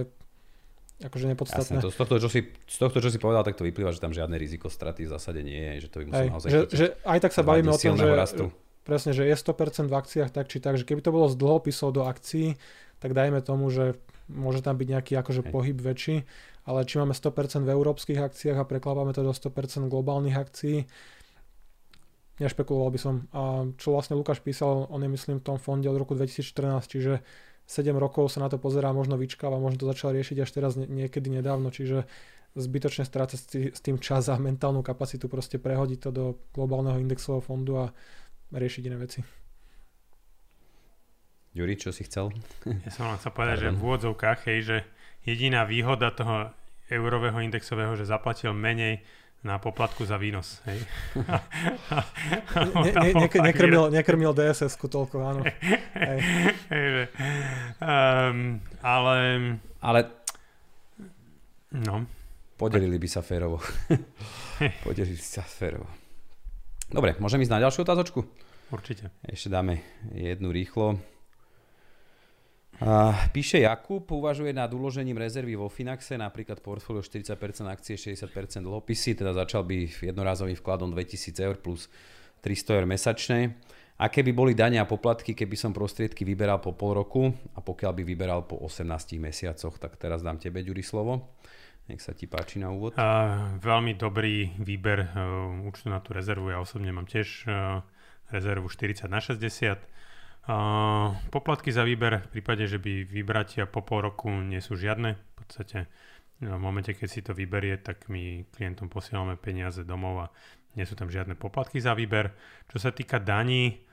akože 1.05 1.27
nepodstatné. 1.37 1.83
Jasne, 1.83 1.85
to, 1.85 1.93
z, 1.93 1.99
tohto, 2.01 2.17
čo 2.17 2.31
si, 2.31 2.41
z 2.49 2.77
tohto, 2.81 3.03
čo 3.03 3.11
si 3.11 3.19
povedal, 3.19 3.45
tak 3.45 3.59
to 3.59 3.67
vyplýva, 3.67 3.93
že 3.93 4.01
tam 4.01 4.15
žiadne 4.15 4.39
riziko 4.39 4.71
straty 4.71 5.05
v 5.05 5.11
zásade 5.11 5.43
nie 5.43 5.77
je, 5.77 5.85
že 5.85 5.89
to 5.91 5.97
by 6.01 6.05
musel 6.09 6.27
naozaj 6.31 6.49
že, 6.49 6.61
že 6.71 6.87
aj 7.03 7.19
tak 7.29 7.33
sa 7.35 7.43
bavíme 7.43 7.75
o 7.75 7.77
tom, 7.77 7.99
že, 7.99 8.07
rastu 8.07 8.55
presne, 8.83 9.15
že 9.15 9.27
je 9.27 9.35
100% 9.35 9.89
v 9.89 9.95
akciách 9.95 10.31
tak 10.31 10.51
či 10.51 10.59
tak, 10.59 10.79
že 10.79 10.87
keby 10.87 11.03
to 11.03 11.15
bolo 11.15 11.27
z 11.31 11.39
dlhopisov 11.39 11.95
do 11.95 12.03
akcií, 12.07 12.59
tak 12.99 13.15
dajme 13.15 13.43
tomu, 13.43 13.71
že 13.71 13.99
môže 14.31 14.63
tam 14.63 14.79
byť 14.79 14.89
nejaký 14.89 15.13
akože 15.19 15.43
pohyb 15.51 15.75
väčší, 15.75 16.23
ale 16.67 16.87
či 16.87 17.03
máme 17.03 17.15
100% 17.15 17.67
v 17.67 17.71
európskych 17.75 18.19
akciách 18.19 18.59
a 18.59 18.69
preklapáme 18.69 19.11
to 19.15 19.27
do 19.27 19.35
100% 19.35 19.91
globálnych 19.91 20.39
akcií, 20.39 20.87
nešpekuloval 22.39 22.91
by 22.91 23.01
som. 23.01 23.15
A 23.35 23.67
čo 23.79 23.95
vlastne 23.95 24.19
Lukáš 24.19 24.43
písal, 24.43 24.87
on 24.91 25.03
je 25.03 25.11
myslím 25.11 25.39
v 25.43 25.47
tom 25.47 25.59
fonde 25.59 25.87
od 25.91 25.99
roku 25.99 26.15
2014, 26.15 26.87
čiže 26.87 27.23
7 27.67 27.95
rokov 27.95 28.35
sa 28.35 28.43
na 28.43 28.49
to 28.51 28.59
pozerá, 28.59 28.91
možno 28.91 29.15
vyčkáva, 29.15 29.63
možno 29.63 29.87
to 29.87 29.91
začal 29.91 30.11
riešiť 30.15 30.37
až 30.43 30.51
teraz 30.51 30.73
niekedy 30.75 31.31
nedávno, 31.31 31.71
čiže 31.71 32.07
zbytočne 32.53 33.09
strácať 33.09 33.73
s 33.73 33.81
tým 33.81 33.97
čas 33.97 34.29
a 34.29 34.37
mentálnu 34.37 34.85
kapacitu 34.85 35.25
proste 35.25 35.57
prehodiť 35.57 35.99
to 36.05 36.11
do 36.13 36.25
globálneho 36.53 37.01
indexového 37.01 37.41
fondu 37.41 37.81
a 37.81 37.87
riešiť 38.53 38.83
iné 38.87 38.97
veci. 39.01 39.21
Ďuri, 41.53 41.75
čo 41.77 41.93
si 41.93 42.09
chcel? 42.09 42.33
Ja 42.65 42.91
som 42.93 43.13
len 43.13 43.21
chcel 43.21 43.33
povedať, 43.37 43.57
Pardon. 43.61 43.73
že 43.73 43.77
v 43.77 43.85
úvodzovkách, 43.85 44.39
hej, 44.49 44.59
že 44.65 44.77
jediná 45.29 45.69
výhoda 45.69 46.09
toho 46.09 46.49
eurového 46.89 47.45
indexového, 47.45 47.93
že 47.97 48.09
zaplatil 48.09 48.57
menej 48.57 49.05
na 49.43 49.59
poplatku 49.59 50.07
za 50.07 50.17
výnos. 50.17 50.63
Hej. 50.71 50.87
ne, 51.19 52.91
ne, 52.95 53.11
ne, 53.11 53.27
nekrmil, 53.27 53.91
nekrmil 53.91 54.33
DSS-ku 54.33 54.87
toľko, 54.87 55.17
áno. 55.19 55.43
Hej. 55.99 56.19
Hej, 56.71 56.87
že, 56.95 57.05
um, 57.83 58.63
ale... 58.81 59.17
Ale... 59.83 60.01
No. 61.75 62.07
Podelili 62.55 63.03
by 63.03 63.09
sa 63.11 63.21
férovo. 63.27 63.59
Podelili 64.87 65.19
sa 65.19 65.43
férovo. 65.43 65.91
Dobre, 66.87 67.19
môžem 67.19 67.43
ísť 67.43 67.53
na 67.59 67.63
ďalšiu 67.67 67.83
otázočku? 67.83 68.23
Určite. 68.73 69.13
Ešte 69.21 69.53
dáme 69.53 69.85
jednu 70.17 70.49
rýchlo. 70.49 70.97
Uh, 72.81 73.15
píše 73.31 73.61
Jakub, 73.61 74.03
uvažuje 74.11 74.51
nad 74.51 74.73
uložením 74.73 75.15
rezervy 75.21 75.55
vo 75.55 75.69
Finaxe, 75.69 76.17
napríklad 76.17 76.65
portfólio 76.65 77.05
40% 77.05 77.37
akcie, 77.69 78.01
60% 78.01 78.33
dlhopisy, 78.65 79.15
teda 79.15 79.37
začal 79.37 79.63
by 79.63 79.87
jednorázovým 79.87 80.57
vkladom 80.57 80.91
2000 80.91 81.47
eur 81.47 81.61
plus 81.61 81.93
300 82.41 82.83
eur 82.83 82.85
mesačne. 82.89 83.61
Aké 84.03 84.25
by 84.25 84.33
boli 84.35 84.57
dania 84.57 84.83
a 84.83 84.89
poplatky, 84.89 85.37
keby 85.37 85.55
som 85.55 85.71
prostriedky 85.71 86.27
vyberal 86.27 86.59
po 86.59 86.75
pol 86.75 86.97
roku 86.97 87.31
a 87.55 87.63
pokiaľ 87.63 87.93
by 87.93 88.03
vyberal 88.03 88.41
po 88.49 88.59
18 88.67 88.89
mesiacoch, 89.21 89.79
tak 89.79 89.95
teraz 90.01 90.25
dám 90.25 90.43
tebe, 90.43 90.65
Ďuri, 90.65 90.83
slovo. 90.83 91.39
Nech 91.87 92.03
sa 92.03 92.17
ti 92.17 92.27
páči 92.27 92.59
na 92.59 92.73
úvod. 92.73 92.99
Uh, 92.99 93.63
veľmi 93.63 93.95
dobrý 93.95 94.59
výber 94.59 95.13
uh, 95.13 95.67
účtu 95.69 95.87
na 95.87 96.03
tú 96.03 96.17
rezervu. 96.17 96.51
Ja 96.51 96.59
osobne 96.59 96.91
mám 96.91 97.07
tiež 97.07 97.47
uh, 97.47 97.85
rezervu 98.33 98.73
40 98.73 99.13
na 99.13 99.21
60 99.21 99.77
Uh, 100.43 101.15
poplatky 101.31 101.71
za 101.71 101.87
výber 101.87 102.19
v 102.19 102.29
prípade, 102.35 102.67
že 102.67 102.83
by 102.83 103.07
vybratia 103.07 103.71
po 103.71 103.87
pol 103.87 104.11
roku 104.11 104.27
nie 104.27 104.59
sú 104.59 104.75
žiadne. 104.75 105.15
V 105.15 105.35
podstate 105.39 105.87
no, 106.43 106.59
v 106.59 106.63
momente, 106.67 106.91
keď 106.99 107.07
si 107.07 107.23
to 107.23 107.31
vyberie, 107.31 107.79
tak 107.79 108.11
my 108.11 108.43
klientom 108.51 108.91
posielame 108.91 109.39
peniaze 109.39 109.87
domov 109.87 110.27
a 110.27 110.27
nie 110.75 110.83
sú 110.83 110.99
tam 110.99 111.07
žiadne 111.07 111.39
poplatky 111.39 111.79
za 111.79 111.95
výber. 111.95 112.35
Čo 112.67 112.83
sa 112.83 112.91
týka 112.91 113.23
daní, 113.23 113.87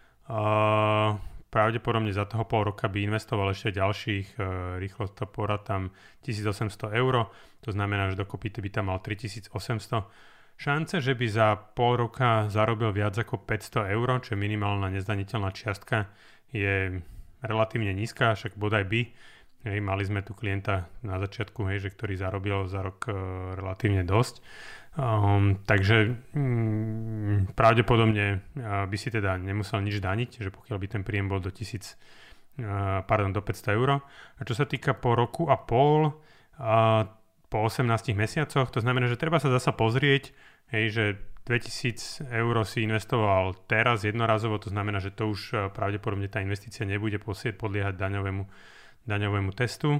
pravdepodobne 1.53 2.09
za 2.09 2.25
toho 2.25 2.49
pol 2.49 2.73
roka 2.73 2.89
by 2.89 2.97
investoval 2.97 3.53
ešte 3.53 3.77
ďalších, 3.77 4.41
uh, 4.41 4.81
rýchlo 4.81 5.05
to 5.13 5.29
tam 5.61 5.93
1800 6.25 6.97
eur, 6.97 7.29
to 7.61 7.69
znamená, 7.69 8.09
že 8.09 8.17
dokopy 8.17 8.49
by 8.57 8.69
tam 8.73 8.89
mal 8.89 9.05
3800 9.05 9.53
Šance, 10.59 10.99
že 10.99 11.15
by 11.15 11.27
za 11.31 11.55
pol 11.55 11.95
roka 11.95 12.51
zarobil 12.51 12.91
viac 12.91 13.15
ako 13.15 13.47
500 13.47 13.95
eur, 13.95 14.19
čo 14.19 14.35
je 14.35 14.43
minimálna 14.43 14.91
nezdaniteľná 14.91 15.55
čiastka, 15.55 16.11
je 16.51 16.99
relatívne 17.39 17.95
nízka, 17.95 18.35
však 18.35 18.59
bodaj 18.59 18.83
by. 18.91 19.01
Hej, 19.63 19.79
mali 19.79 20.03
sme 20.03 20.19
tu 20.19 20.35
klienta 20.35 20.91
na 20.99 21.15
začiatku, 21.15 21.63
hej, 21.71 21.87
že 21.87 21.95
ktorý 21.95 22.19
zarobil 22.19 22.67
za 22.67 22.83
rok 22.83 23.07
uh, 23.07 23.15
relatívne 23.55 24.03
dosť. 24.03 24.43
Um, 24.99 25.63
takže 25.63 26.19
um, 26.35 27.47
pravdepodobne 27.55 28.43
uh, 28.59 28.83
by 28.83 28.97
si 28.99 29.15
teda 29.15 29.39
nemusel 29.39 29.79
nič 29.79 30.03
daniť, 30.03 30.43
že 30.43 30.51
pokiaľ 30.51 30.75
by 30.75 30.87
ten 30.91 31.03
príjem 31.07 31.31
bol 31.31 31.39
do 31.39 31.55
1000, 31.55 31.87
uh, 31.87 32.99
pardon, 33.07 33.31
do 33.31 33.39
500 33.39 33.79
eur. 33.79 34.03
A 34.35 34.41
čo 34.43 34.59
sa 34.59 34.67
týka 34.67 34.91
po 34.91 35.15
roku 35.15 35.47
a 35.47 35.55
pol, 35.55 36.19
uh, 36.59 37.07
po 37.49 37.57
18 37.65 37.87
mesiacoch, 38.13 38.69
to 38.69 38.79
znamená, 38.79 39.09
že 39.09 39.17
treba 39.17 39.41
sa 39.41 39.49
zasa 39.49 39.73
pozrieť, 39.73 40.31
hej, 40.73 40.85
že 40.89 41.05
2000 41.49 42.29
eur 42.29 42.55
si 42.61 42.85
investoval 42.85 43.57
teraz 43.65 44.05
jednorazovo, 44.05 44.61
to 44.61 44.69
znamená, 44.69 45.01
že 45.01 45.09
to 45.09 45.33
už 45.33 45.41
eh, 45.53 45.57
pravdepodobne 45.73 46.29
tá 46.29 46.45
investícia 46.45 46.85
nebude 46.85 47.17
podliehať 47.21 47.97
daňovému, 47.97 48.43
daňovému 49.09 49.51
testu, 49.57 49.97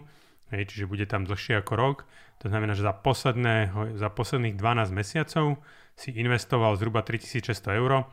hej, 0.54 0.70
čiže 0.70 0.86
bude 0.86 1.10
tam 1.10 1.26
dlhšie 1.26 1.58
ako 1.58 1.74
rok. 1.74 1.98
To 2.46 2.48
znamená, 2.48 2.78
že 2.78 2.86
za, 2.86 2.94
posledné, 2.94 3.74
za 3.98 4.10
posledných 4.14 4.56
12 4.56 4.94
mesiacov 4.96 5.60
si 5.98 6.16
investoval 6.16 6.78
zhruba 6.80 7.04
3600 7.04 7.80
eur. 7.82 8.08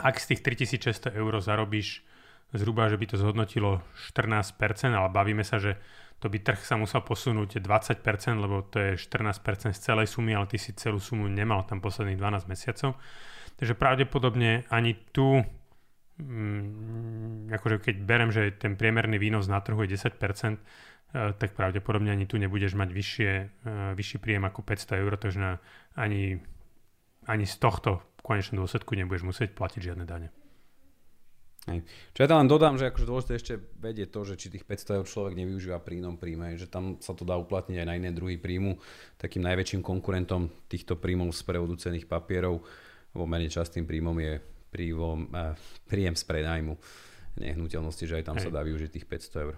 Ak 0.00 0.18
z 0.18 0.34
tých 0.34 0.40
3600 0.42 1.14
eur 1.14 1.38
zarobíš 1.38 2.02
zhruba, 2.50 2.90
že 2.90 2.98
by 2.98 3.06
to 3.12 3.16
zhodnotilo 3.20 3.84
14%, 4.14 4.58
ale 4.90 5.08
bavíme 5.10 5.46
sa, 5.46 5.62
že 5.62 5.78
to 6.18 6.32
by 6.32 6.38
trh 6.40 6.60
sa 6.64 6.80
musel 6.80 7.04
posunúť 7.04 7.60
20%, 7.60 8.00
lebo 8.40 8.64
to 8.64 8.80
je 8.80 8.90
14% 8.96 9.76
z 9.76 9.80
celej 9.80 10.08
sumy, 10.08 10.32
ale 10.32 10.48
ty 10.48 10.56
si 10.56 10.72
celú 10.72 10.96
sumu 10.96 11.28
nemal 11.28 11.68
tam 11.68 11.84
posledných 11.84 12.16
12 12.16 12.48
mesiacov. 12.48 12.96
Takže 13.54 13.74
pravdepodobne 13.76 14.66
ani 14.72 14.96
tu, 15.12 15.44
mm, 16.18 17.52
akože 17.54 17.76
keď 17.84 17.96
berem, 18.02 18.30
že 18.32 18.56
ten 18.56 18.74
priemerný 18.74 19.20
výnos 19.20 19.46
na 19.46 19.60
trhu 19.60 19.78
je 19.84 19.94
10%, 19.94 20.58
eh, 20.58 21.36
tak 21.36 21.54
pravdepodobne 21.54 22.10
ani 22.10 22.26
tu 22.26 22.40
nebudeš 22.40 22.74
mať 22.74 22.90
vyššie, 22.90 23.32
eh, 23.34 23.92
vyšší 23.94 24.18
príjem 24.18 24.48
ako 24.48 24.64
500 24.64 24.98
eur, 24.98 25.20
takže 25.20 25.38
na, 25.38 25.52
ani, 25.94 26.40
ani 27.28 27.44
z 27.46 27.56
tohto 27.60 28.02
v 28.18 28.22
konečnom 28.24 28.64
dôsledku 28.64 28.96
nebudeš 28.96 29.22
musieť 29.22 29.52
platiť 29.54 29.92
žiadne 29.92 30.06
dane. 30.08 30.32
Hej. 31.64 31.80
Čo 32.12 32.18
ja 32.20 32.28
tam 32.28 32.44
len 32.44 32.50
dodám, 32.50 32.76
že 32.76 32.92
akože 32.92 33.08
dôležité 33.08 33.32
ešte 33.40 33.54
vedieť 33.80 34.12
to, 34.12 34.20
že 34.28 34.34
či 34.36 34.52
tých 34.52 34.68
500 34.68 35.00
eur 35.00 35.06
človek 35.08 35.32
nevyužíva 35.32 35.80
príjmom 35.80 36.20
príjme, 36.20 36.60
že 36.60 36.68
tam 36.68 37.00
sa 37.00 37.16
to 37.16 37.24
dá 37.24 37.40
uplatniť 37.40 37.80
aj 37.80 37.86
na 37.88 37.96
iné 37.96 38.12
druhy 38.12 38.36
príjmu. 38.36 38.76
Takým 39.16 39.40
najväčším 39.48 39.80
konkurentom 39.80 40.52
týchto 40.68 41.00
príjmov 41.00 41.32
z 41.32 41.40
prevodu 41.48 41.72
cených 41.80 42.04
papierov, 42.04 42.60
alebo 43.16 43.24
menej 43.24 43.48
častým 43.48 43.88
príjmom 43.88 44.12
je 44.20 44.44
príjom, 44.68 45.32
eh, 45.32 45.56
príjem 45.88 46.12
z 46.12 46.24
prenajmu 46.28 46.76
nehnuteľnosti, 47.40 48.04
že 48.04 48.20
aj 48.20 48.24
tam 48.28 48.36
Hej. 48.36 48.44
sa 48.46 48.54
dá 48.54 48.60
využiť 48.60 48.90
tých 49.00 49.06
500 49.08 49.44
eur. 49.48 49.54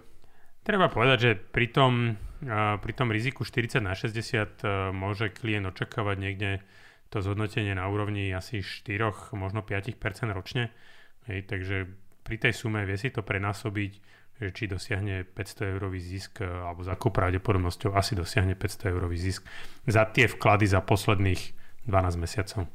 Treba 0.65 0.91
povedať, 0.91 1.17
že 1.19 1.31
pri 1.39 1.71
tom, 1.71 2.19
uh, 2.43 2.75
pri 2.83 2.91
tom 2.91 3.07
riziku 3.07 3.47
40 3.47 3.79
na 3.79 3.95
60 3.95 4.59
uh, 4.67 4.91
môže 4.91 5.31
klient 5.31 5.63
očakávať 5.63 6.17
niekde 6.19 6.59
to 7.07 7.23
zhodnotenie 7.23 7.71
na 7.71 7.87
úrovni 7.87 8.27
asi 8.35 8.59
4, 8.59 9.31
možno 9.31 9.63
5% 9.63 9.95
ročne 10.35 10.75
Hej, 11.27 11.47
takže 11.47 11.87
pri 12.23 12.39
tej 12.39 12.53
sume 12.55 12.83
vie 12.87 12.95
si 12.95 13.11
to 13.11 13.23
prenásobiť, 13.23 13.91
že 14.37 14.47
či 14.53 14.63
dosiahne 14.69 15.25
500 15.25 15.73
eurový 15.75 15.99
zisk, 15.99 16.39
e, 16.39 16.47
alebo 16.47 16.85
za 16.85 16.93
akou 16.93 17.09
pravdepodobnosťou 17.09 17.95
asi 17.97 18.13
dosiahne 18.13 18.53
500 18.53 18.93
eurový 18.93 19.17
zisk 19.17 19.43
za 19.89 20.05
tie 20.07 20.29
vklady 20.29 20.69
za 20.69 20.79
posledných 20.79 21.41
12 21.89 22.21
mesiacov. 22.21 22.69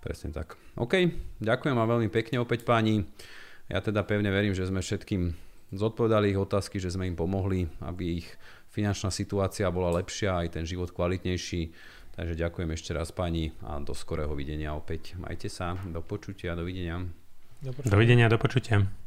Presne 0.00 0.30
tak. 0.30 0.54
OK, 0.78 1.10
ďakujem 1.42 1.74
vám 1.74 1.98
veľmi 1.98 2.08
pekne 2.08 2.38
opäť 2.38 2.62
páni. 2.62 3.02
Ja 3.66 3.82
teda 3.82 4.06
pevne 4.06 4.30
verím, 4.30 4.54
že 4.54 4.70
sme 4.70 4.78
všetkým 4.78 5.34
zodpovedali 5.74 6.30
ich 6.30 6.38
otázky, 6.38 6.78
že 6.78 6.94
sme 6.94 7.10
im 7.10 7.18
pomohli, 7.18 7.66
aby 7.82 8.22
ich 8.22 8.28
finančná 8.70 9.10
situácia 9.10 9.66
bola 9.74 9.98
lepšia, 9.98 10.46
aj 10.46 10.60
ten 10.60 10.64
život 10.64 10.94
kvalitnejší. 10.94 11.74
Takže 12.16 12.32
ďakujem 12.32 12.72
ešte 12.72 12.96
raz 12.96 13.12
pani 13.12 13.52
a 13.60 13.76
do 13.76 13.92
skorého 13.92 14.32
videnia 14.32 14.72
opäť. 14.72 15.20
Majte 15.20 15.52
sa, 15.52 15.76
do 15.84 16.00
počutia, 16.00 16.56
dovidenia. 16.56 17.04
Do 17.60 17.76
počutia, 17.76 18.32
do 18.32 18.38
počutia. 18.40 19.05